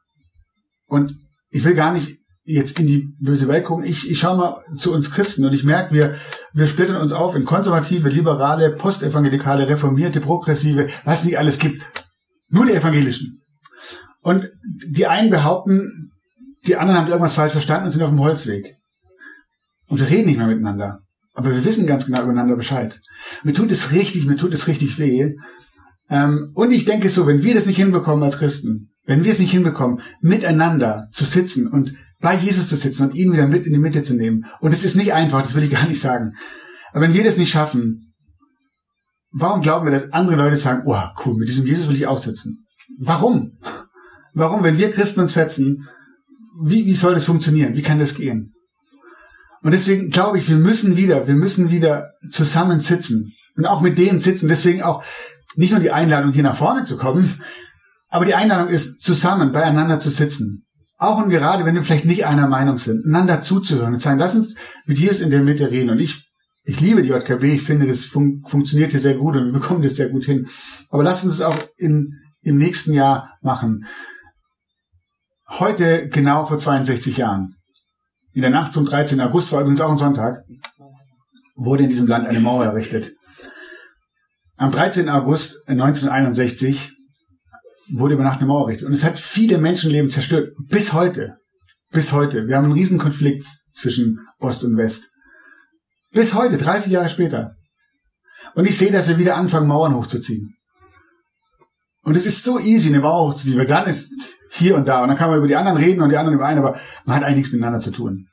Und 0.86 1.14
ich 1.50 1.64
will 1.64 1.74
gar 1.74 1.92
nicht 1.92 2.20
jetzt 2.44 2.78
in 2.78 2.86
die 2.86 3.08
böse 3.18 3.48
Welt 3.48 3.64
gucken. 3.64 3.84
Ich, 3.84 4.08
ich 4.08 4.20
schaue 4.20 4.36
mal 4.36 4.64
zu 4.76 4.92
uns 4.92 5.10
Christen 5.10 5.44
und 5.44 5.52
ich 5.52 5.64
merke, 5.64 5.92
wir, 5.92 6.14
wir 6.52 6.66
splittern 6.68 6.96
uns 6.96 7.12
auf 7.12 7.34
in 7.34 7.44
konservative, 7.44 8.08
liberale, 8.08 8.70
postevangelikale, 8.70 9.68
reformierte, 9.68 10.20
progressive, 10.20 10.88
was 11.04 11.24
nicht 11.24 11.38
alles 11.38 11.58
gibt. 11.58 11.84
Nur 12.48 12.66
die 12.66 12.72
evangelischen. 12.72 13.35
Und 14.26 14.50
die 14.88 15.06
einen 15.06 15.30
behaupten, 15.30 16.10
die 16.66 16.74
anderen 16.74 16.98
haben 16.98 17.06
irgendwas 17.06 17.34
falsch 17.34 17.52
verstanden 17.52 17.86
und 17.86 17.92
sind 17.92 18.02
auf 18.02 18.10
dem 18.10 18.18
Holzweg. 18.18 18.74
Und 19.86 20.00
wir 20.00 20.08
reden 20.08 20.26
nicht 20.26 20.38
mehr 20.38 20.48
miteinander. 20.48 20.98
Aber 21.32 21.52
wir 21.54 21.64
wissen 21.64 21.86
ganz 21.86 22.06
genau 22.06 22.24
übereinander 22.24 22.56
Bescheid. 22.56 23.00
Mir 23.44 23.52
tut 23.52 23.70
es 23.70 23.92
richtig, 23.92 24.26
mir 24.26 24.34
tut 24.34 24.52
es 24.52 24.66
richtig 24.66 24.98
weh. 24.98 25.32
Ähm, 26.10 26.50
und 26.54 26.72
ich 26.72 26.84
denke 26.84 27.08
so, 27.08 27.28
wenn 27.28 27.44
wir 27.44 27.54
das 27.54 27.66
nicht 27.66 27.76
hinbekommen 27.76 28.24
als 28.24 28.38
Christen, 28.38 28.90
wenn 29.04 29.22
wir 29.22 29.30
es 29.30 29.38
nicht 29.38 29.52
hinbekommen, 29.52 30.00
miteinander 30.20 31.06
zu 31.12 31.24
sitzen 31.24 31.68
und 31.68 31.94
bei 32.20 32.34
Jesus 32.34 32.68
zu 32.68 32.74
sitzen 32.74 33.04
und 33.04 33.14
ihn 33.14 33.32
wieder 33.32 33.46
mit 33.46 33.64
in 33.64 33.74
die 33.74 33.78
Mitte 33.78 34.02
zu 34.02 34.14
nehmen, 34.14 34.46
und 34.58 34.74
es 34.74 34.82
ist 34.82 34.96
nicht 34.96 35.14
einfach, 35.14 35.42
das 35.42 35.54
will 35.54 35.62
ich 35.62 35.70
gar 35.78 35.86
nicht 35.86 36.00
sagen, 36.00 36.32
aber 36.90 37.02
wenn 37.02 37.14
wir 37.14 37.22
das 37.22 37.38
nicht 37.38 37.52
schaffen, 37.52 38.12
warum 39.30 39.62
glauben 39.62 39.86
wir, 39.86 39.92
dass 39.92 40.12
andere 40.12 40.34
Leute 40.34 40.56
sagen, 40.56 40.82
oh 40.84 41.00
cool, 41.24 41.36
mit 41.36 41.48
diesem 41.48 41.64
Jesus 41.64 41.88
will 41.88 41.94
ich 41.94 42.08
auch 42.08 42.18
sitzen? 42.18 42.66
Warum? 42.98 43.52
Warum, 44.36 44.62
wenn 44.62 44.76
wir 44.76 44.92
Christen 44.92 45.20
uns 45.20 45.32
fetzen, 45.32 45.88
wie, 46.62 46.84
wie 46.84 46.92
soll 46.92 47.14
das 47.14 47.24
funktionieren? 47.24 47.74
Wie 47.74 47.82
kann 47.82 47.98
das 47.98 48.14
gehen? 48.14 48.52
Und 49.62 49.72
deswegen 49.72 50.10
glaube 50.10 50.38
ich, 50.38 50.46
wir 50.50 50.58
müssen 50.58 50.94
wieder, 50.94 51.26
wir 51.26 51.34
müssen 51.34 51.70
wieder 51.70 52.10
zusammen 52.30 52.78
sitzen 52.78 53.32
und 53.56 53.64
auch 53.64 53.80
mit 53.80 53.96
denen 53.96 54.20
sitzen. 54.20 54.48
Deswegen 54.48 54.82
auch 54.82 55.02
nicht 55.54 55.70
nur 55.70 55.80
die 55.80 55.90
Einladung, 55.90 56.32
hier 56.32 56.42
nach 56.42 56.56
vorne 56.56 56.84
zu 56.84 56.98
kommen, 56.98 57.40
aber 58.10 58.26
die 58.26 58.34
Einladung 58.34 58.68
ist, 58.68 59.00
zusammen 59.00 59.52
beieinander 59.52 60.00
zu 60.00 60.10
sitzen. 60.10 60.66
Auch 60.98 61.16
und 61.16 61.30
gerade, 61.30 61.64
wenn 61.64 61.74
wir 61.74 61.82
vielleicht 61.82 62.04
nicht 62.04 62.26
einer 62.26 62.46
Meinung 62.46 62.76
sind, 62.76 63.06
einander 63.06 63.40
zuzuhören 63.40 63.94
und 63.94 64.00
sagen, 64.00 64.18
lass 64.18 64.34
uns 64.34 64.56
mit 64.84 64.98
Jesus 64.98 65.20
in 65.22 65.30
der 65.30 65.42
Mitte 65.42 65.70
reden. 65.70 65.88
Und 65.88 65.98
ich, 65.98 66.28
ich 66.64 66.78
liebe 66.78 67.00
die 67.02 67.08
JKB, 67.08 67.44
ich 67.54 67.62
finde, 67.62 67.86
das 67.86 68.04
fun 68.04 68.44
funktioniert 68.46 68.90
hier 68.90 69.00
sehr 69.00 69.16
gut 69.16 69.34
und 69.34 69.46
wir 69.46 69.52
bekommen 69.52 69.80
das 69.80 69.96
sehr 69.96 70.10
gut 70.10 70.26
hin. 70.26 70.46
Aber 70.90 71.02
lass 71.02 71.24
uns 71.24 71.32
es 71.32 71.40
auch 71.40 71.56
in, 71.78 72.12
im 72.42 72.58
nächsten 72.58 72.92
Jahr 72.92 73.38
machen. 73.40 73.86
Heute 75.48 76.08
genau 76.08 76.44
vor 76.44 76.58
62 76.58 77.16
Jahren, 77.16 77.56
in 78.32 78.42
der 78.42 78.50
Nacht 78.50 78.72
zum 78.72 78.84
13. 78.84 79.20
August, 79.20 79.52
war 79.52 79.60
übrigens 79.60 79.80
auch 79.80 79.90
ein 79.90 79.98
Sonntag, 79.98 80.44
wurde 81.54 81.84
in 81.84 81.88
diesem 81.88 82.06
Land 82.06 82.26
eine 82.26 82.40
Mauer 82.40 82.64
errichtet. 82.64 83.12
Am 84.58 84.70
13. 84.70 85.08
August 85.08 85.68
1961 85.68 86.92
wurde 87.92 88.14
über 88.14 88.24
Nacht 88.24 88.38
eine 88.38 88.46
Mauer 88.46 88.66
errichtet. 88.68 88.88
Und 88.88 88.94
es 88.94 89.04
hat 89.04 89.18
viele 89.18 89.58
Menschenleben 89.58 90.10
zerstört. 90.10 90.52
Bis 90.68 90.92
heute. 90.92 91.36
Bis 91.92 92.12
heute. 92.12 92.48
Wir 92.48 92.56
haben 92.56 92.64
einen 92.64 92.72
Riesenkonflikt 92.72 93.44
zwischen 93.72 94.18
Ost 94.38 94.64
und 94.64 94.76
West. 94.76 95.10
Bis 96.12 96.34
heute, 96.34 96.56
30 96.56 96.92
Jahre 96.92 97.08
später. 97.08 97.54
Und 98.54 98.66
ich 98.66 98.78
sehe, 98.78 98.90
dass 98.90 99.08
wir 99.08 99.18
wieder 99.18 99.36
anfangen, 99.36 99.68
Mauern 99.68 99.94
hochzuziehen. 99.94 100.54
Und 102.02 102.16
es 102.16 102.24
ist 102.24 102.42
so 102.42 102.58
easy, 102.58 102.88
eine 102.88 103.00
Mauer 103.00 103.30
hochzuziehen, 103.30 103.58
weil 103.58 103.66
dann 103.66 103.86
ist 103.86 104.35
hier 104.56 104.76
und 104.76 104.88
da. 104.88 105.02
Und 105.02 105.08
dann 105.08 105.16
kann 105.16 105.30
man 105.30 105.38
über 105.38 105.48
die 105.48 105.56
anderen 105.56 105.78
reden 105.78 106.02
und 106.02 106.10
die 106.10 106.16
anderen 106.16 106.36
über 106.36 106.46
einen, 106.46 106.58
aber 106.58 106.78
man 107.04 107.16
hat 107.16 107.24
eigentlich 107.24 107.36
nichts 107.36 107.52
miteinander 107.52 107.80
zu 107.80 107.90
tun. 107.90 108.28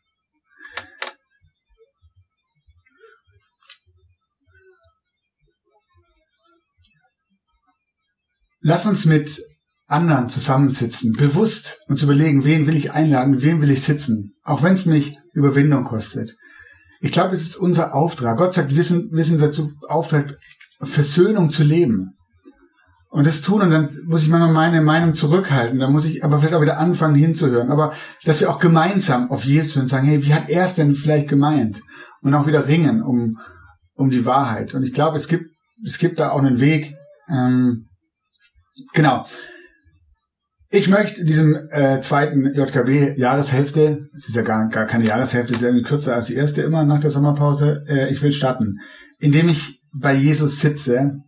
Lass 8.66 8.86
uns 8.86 9.06
mit 9.06 9.42
anderen 9.88 10.30
zusammensitzen, 10.30 11.12
bewusst 11.12 11.82
uns 11.88 12.02
überlegen, 12.02 12.46
wen 12.46 12.66
will 12.66 12.78
ich 12.78 12.92
einladen, 12.92 13.42
wem 13.42 13.62
will 13.62 13.70
ich 13.70 13.84
sitzen, 13.84 14.36
auch 14.42 14.64
wenn 14.64 14.74
es 14.74 14.86
mich 14.86 15.18
Überwindung 15.34 15.84
kostet. 15.84 16.36
Ich 17.02 17.12
glaube, 17.12 17.36
es 17.36 17.42
ist 17.42 17.58
unser 17.58 17.94
Auftrag. 17.94 18.38
Gott 18.38 18.54
sagt, 18.54 18.74
wir 18.74 18.84
sind, 18.84 19.12
wir 19.12 19.26
sind 19.26 19.42
dazu 19.42 19.74
Auftrag, 19.90 20.38
Versöhnung 20.82 21.50
zu 21.50 21.64
leben. 21.64 22.18
Und 23.14 23.28
das 23.28 23.42
tun, 23.42 23.62
und 23.62 23.70
dann 23.70 23.90
muss 24.06 24.24
ich 24.24 24.30
manchmal 24.30 24.52
meine 24.52 24.82
Meinung 24.82 25.14
zurückhalten, 25.14 25.80
dann 25.80 25.92
muss 25.92 26.06
ich 26.06 26.24
aber 26.24 26.40
vielleicht 26.40 26.56
auch 26.56 26.62
wieder 26.62 26.80
anfangen 26.80 27.16
hinzuhören. 27.16 27.70
Aber 27.70 27.94
dass 28.26 28.42
wir 28.42 28.50
auch 28.50 28.60
gemeinsam 28.60 29.30
auf 29.30 29.46
Jesus 29.46 29.76
hören 29.76 29.84
und 29.84 29.90
sagen, 29.90 30.08
hey, 30.08 30.24
wie 30.24 30.34
hat 30.34 30.50
er 30.50 30.66
es 30.66 30.76
denn 30.76 30.96
vielleicht 30.96 31.30
gemeint? 31.30 31.82
Und 32.22 32.34
auch 32.34 32.48
wieder 32.48 32.68
ringen 32.68 33.04
um, 33.04 33.38
um 33.94 34.10
die 34.10 34.26
Wahrheit. 34.26 34.74
Und 34.74 34.84
ich 34.84 34.94
glaube, 34.94 35.18
es 35.18 35.28
gibt, 35.28 35.46
es 35.86 36.00
gibt 36.00 36.20
da 36.20 36.32
auch 36.32 36.40
einen 36.40 36.60
Weg, 36.60 36.96
ähm, 37.30 37.86
Genau. 38.94 39.26
Ich 40.70 40.88
möchte 40.88 41.24
diesem 41.24 41.56
äh, 41.70 42.00
zweiten 42.00 42.52
JKB-Jahreshälfte, 42.56 44.10
es 44.16 44.28
ist 44.28 44.36
ja 44.36 44.42
gar, 44.42 44.70
gar 44.70 44.88
keine 44.88 45.06
Jahreshälfte, 45.06 45.54
es 45.54 45.62
ist 45.62 45.68
irgendwie 45.68 45.84
kürzer 45.84 46.16
als 46.16 46.26
die 46.26 46.34
erste 46.34 46.64
immer 46.64 46.84
nach 46.84 47.00
der 47.00 47.12
Sommerpause, 47.12 47.86
äh, 47.88 48.12
ich 48.12 48.24
will 48.24 48.32
starten, 48.32 48.80
indem 49.20 49.50
ich 49.50 49.84
bei 49.94 50.16
Jesus 50.16 50.60
sitze, 50.60 51.20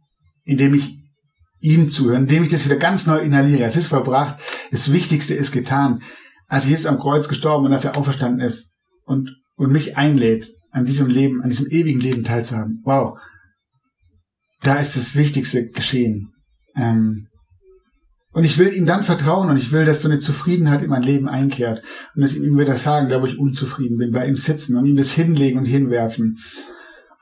indem 0.46 0.74
ich 0.74 0.98
ihm 1.66 1.90
zuhöre, 1.90 2.18
indem 2.18 2.44
ich 2.44 2.50
das 2.50 2.66
wieder 2.66 2.78
ganz 2.78 3.08
neu 3.08 3.18
inhaliere. 3.18 3.64
Es 3.64 3.76
ist 3.76 3.88
verbracht, 3.88 4.36
das 4.72 4.92
Wichtigste 4.92 5.34
ist 5.34 5.52
getan. 5.52 6.02
Als 6.48 6.68
Jesus 6.68 6.86
am 6.86 7.00
Kreuz 7.00 7.28
gestorben 7.28 7.66
und 7.66 7.74
als 7.74 7.86
er 7.86 7.98
auferstanden 7.98 8.40
ist 8.40 8.76
und, 9.04 9.36
und 9.56 9.72
mich 9.72 9.98
einlädt, 9.98 10.48
an 10.72 10.86
diesem 10.86 11.08
Leben, 11.08 11.42
an 11.42 11.50
diesem 11.50 11.68
ewigen 11.68 12.00
Leben 12.00 12.24
teilzuhaben. 12.24 12.82
Wow. 12.84 13.18
Da 14.62 14.76
ist 14.76 14.96
das 14.96 15.16
Wichtigste 15.16 15.70
geschehen. 15.70 16.34
Ähm, 16.76 17.28
und 18.34 18.44
ich 18.44 18.58
will 18.58 18.74
ihm 18.74 18.86
dann 18.86 19.04
vertrauen 19.04 19.50
und 19.50 19.58
ich 19.58 19.72
will, 19.72 19.86
dass 19.86 20.02
so 20.02 20.10
eine 20.10 20.20
Zufriedenheit 20.20 20.82
in 20.82 20.90
mein 20.90 21.02
Leben 21.02 21.30
einkehrt. 21.30 21.82
Und 22.14 22.22
dass 22.22 22.34
ich 22.34 22.44
ihm 22.44 22.60
wieder 22.60 22.76
sagen, 22.76 23.10
wo 23.10 23.26
ich 23.26 23.40
unzufrieden 23.40 23.98
bin, 23.98 24.12
bei 24.12 24.28
ihm 24.28 24.36
sitzen 24.36 24.78
und 24.78 24.86
ihm 24.86 24.98
das 24.98 25.14
hinlegen 25.14 25.58
und 25.58 25.66
hinwerfen. 25.66 26.40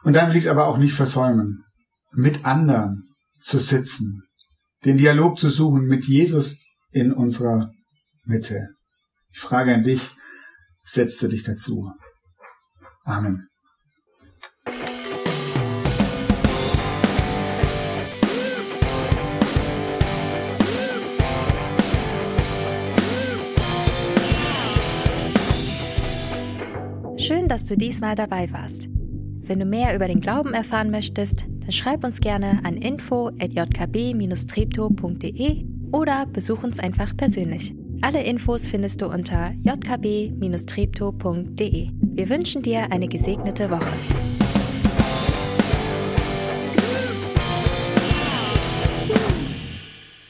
Und 0.04 0.16
dann 0.16 0.30
will 0.30 0.38
ich 0.38 0.46
es 0.46 0.50
aber 0.50 0.68
auch 0.68 0.78
nicht 0.78 0.96
versäumen, 0.96 1.64
mit 2.12 2.46
anderen 2.46 3.04
zu 3.40 3.60
sitzen, 3.60 4.24
den 4.86 4.98
Dialog 4.98 5.40
zu 5.40 5.50
suchen 5.50 5.86
mit 5.86 6.06
Jesus 6.06 6.60
in 6.92 7.14
unserer 7.14 7.72
Mitte. 8.26 8.70
Ich 9.32 9.40
frage 9.40 9.74
an 9.74 9.84
dich, 9.84 10.12
setzt 10.84 11.22
du 11.22 11.28
dich 11.28 11.44
dazu? 11.44 11.92
Amen. 13.06 13.48
Schön, 27.18 27.48
dass 27.48 27.64
du 27.64 27.78
diesmal 27.78 28.16
dabei 28.16 28.52
warst. 28.52 28.90
Wenn 29.46 29.60
du 29.60 29.66
mehr 29.66 29.96
über 29.96 30.08
den 30.08 30.20
Glauben 30.20 30.54
erfahren 30.54 30.92
möchtest, 30.92 31.46
dann 31.64 31.72
schreib 31.72 32.04
uns 32.04 32.22
gerne 32.22 32.60
an 32.64 32.78
info@jkb-treptow.de 32.78 35.66
oder 35.92 36.26
besuch 36.26 36.64
uns 36.64 36.80
einfach 36.80 37.16
persönlich. 37.16 37.76
Alle 38.02 38.24
Infos 38.24 38.68
findest 38.68 39.02
du 39.02 39.06
unter 39.08 39.54
jkb-treptow.de. 39.64 41.90
Wir 42.02 42.30
wünschen 42.30 42.62
dir 42.62 42.92
eine 42.92 43.08
gesegnete 43.08 43.72
Woche. 43.72 43.94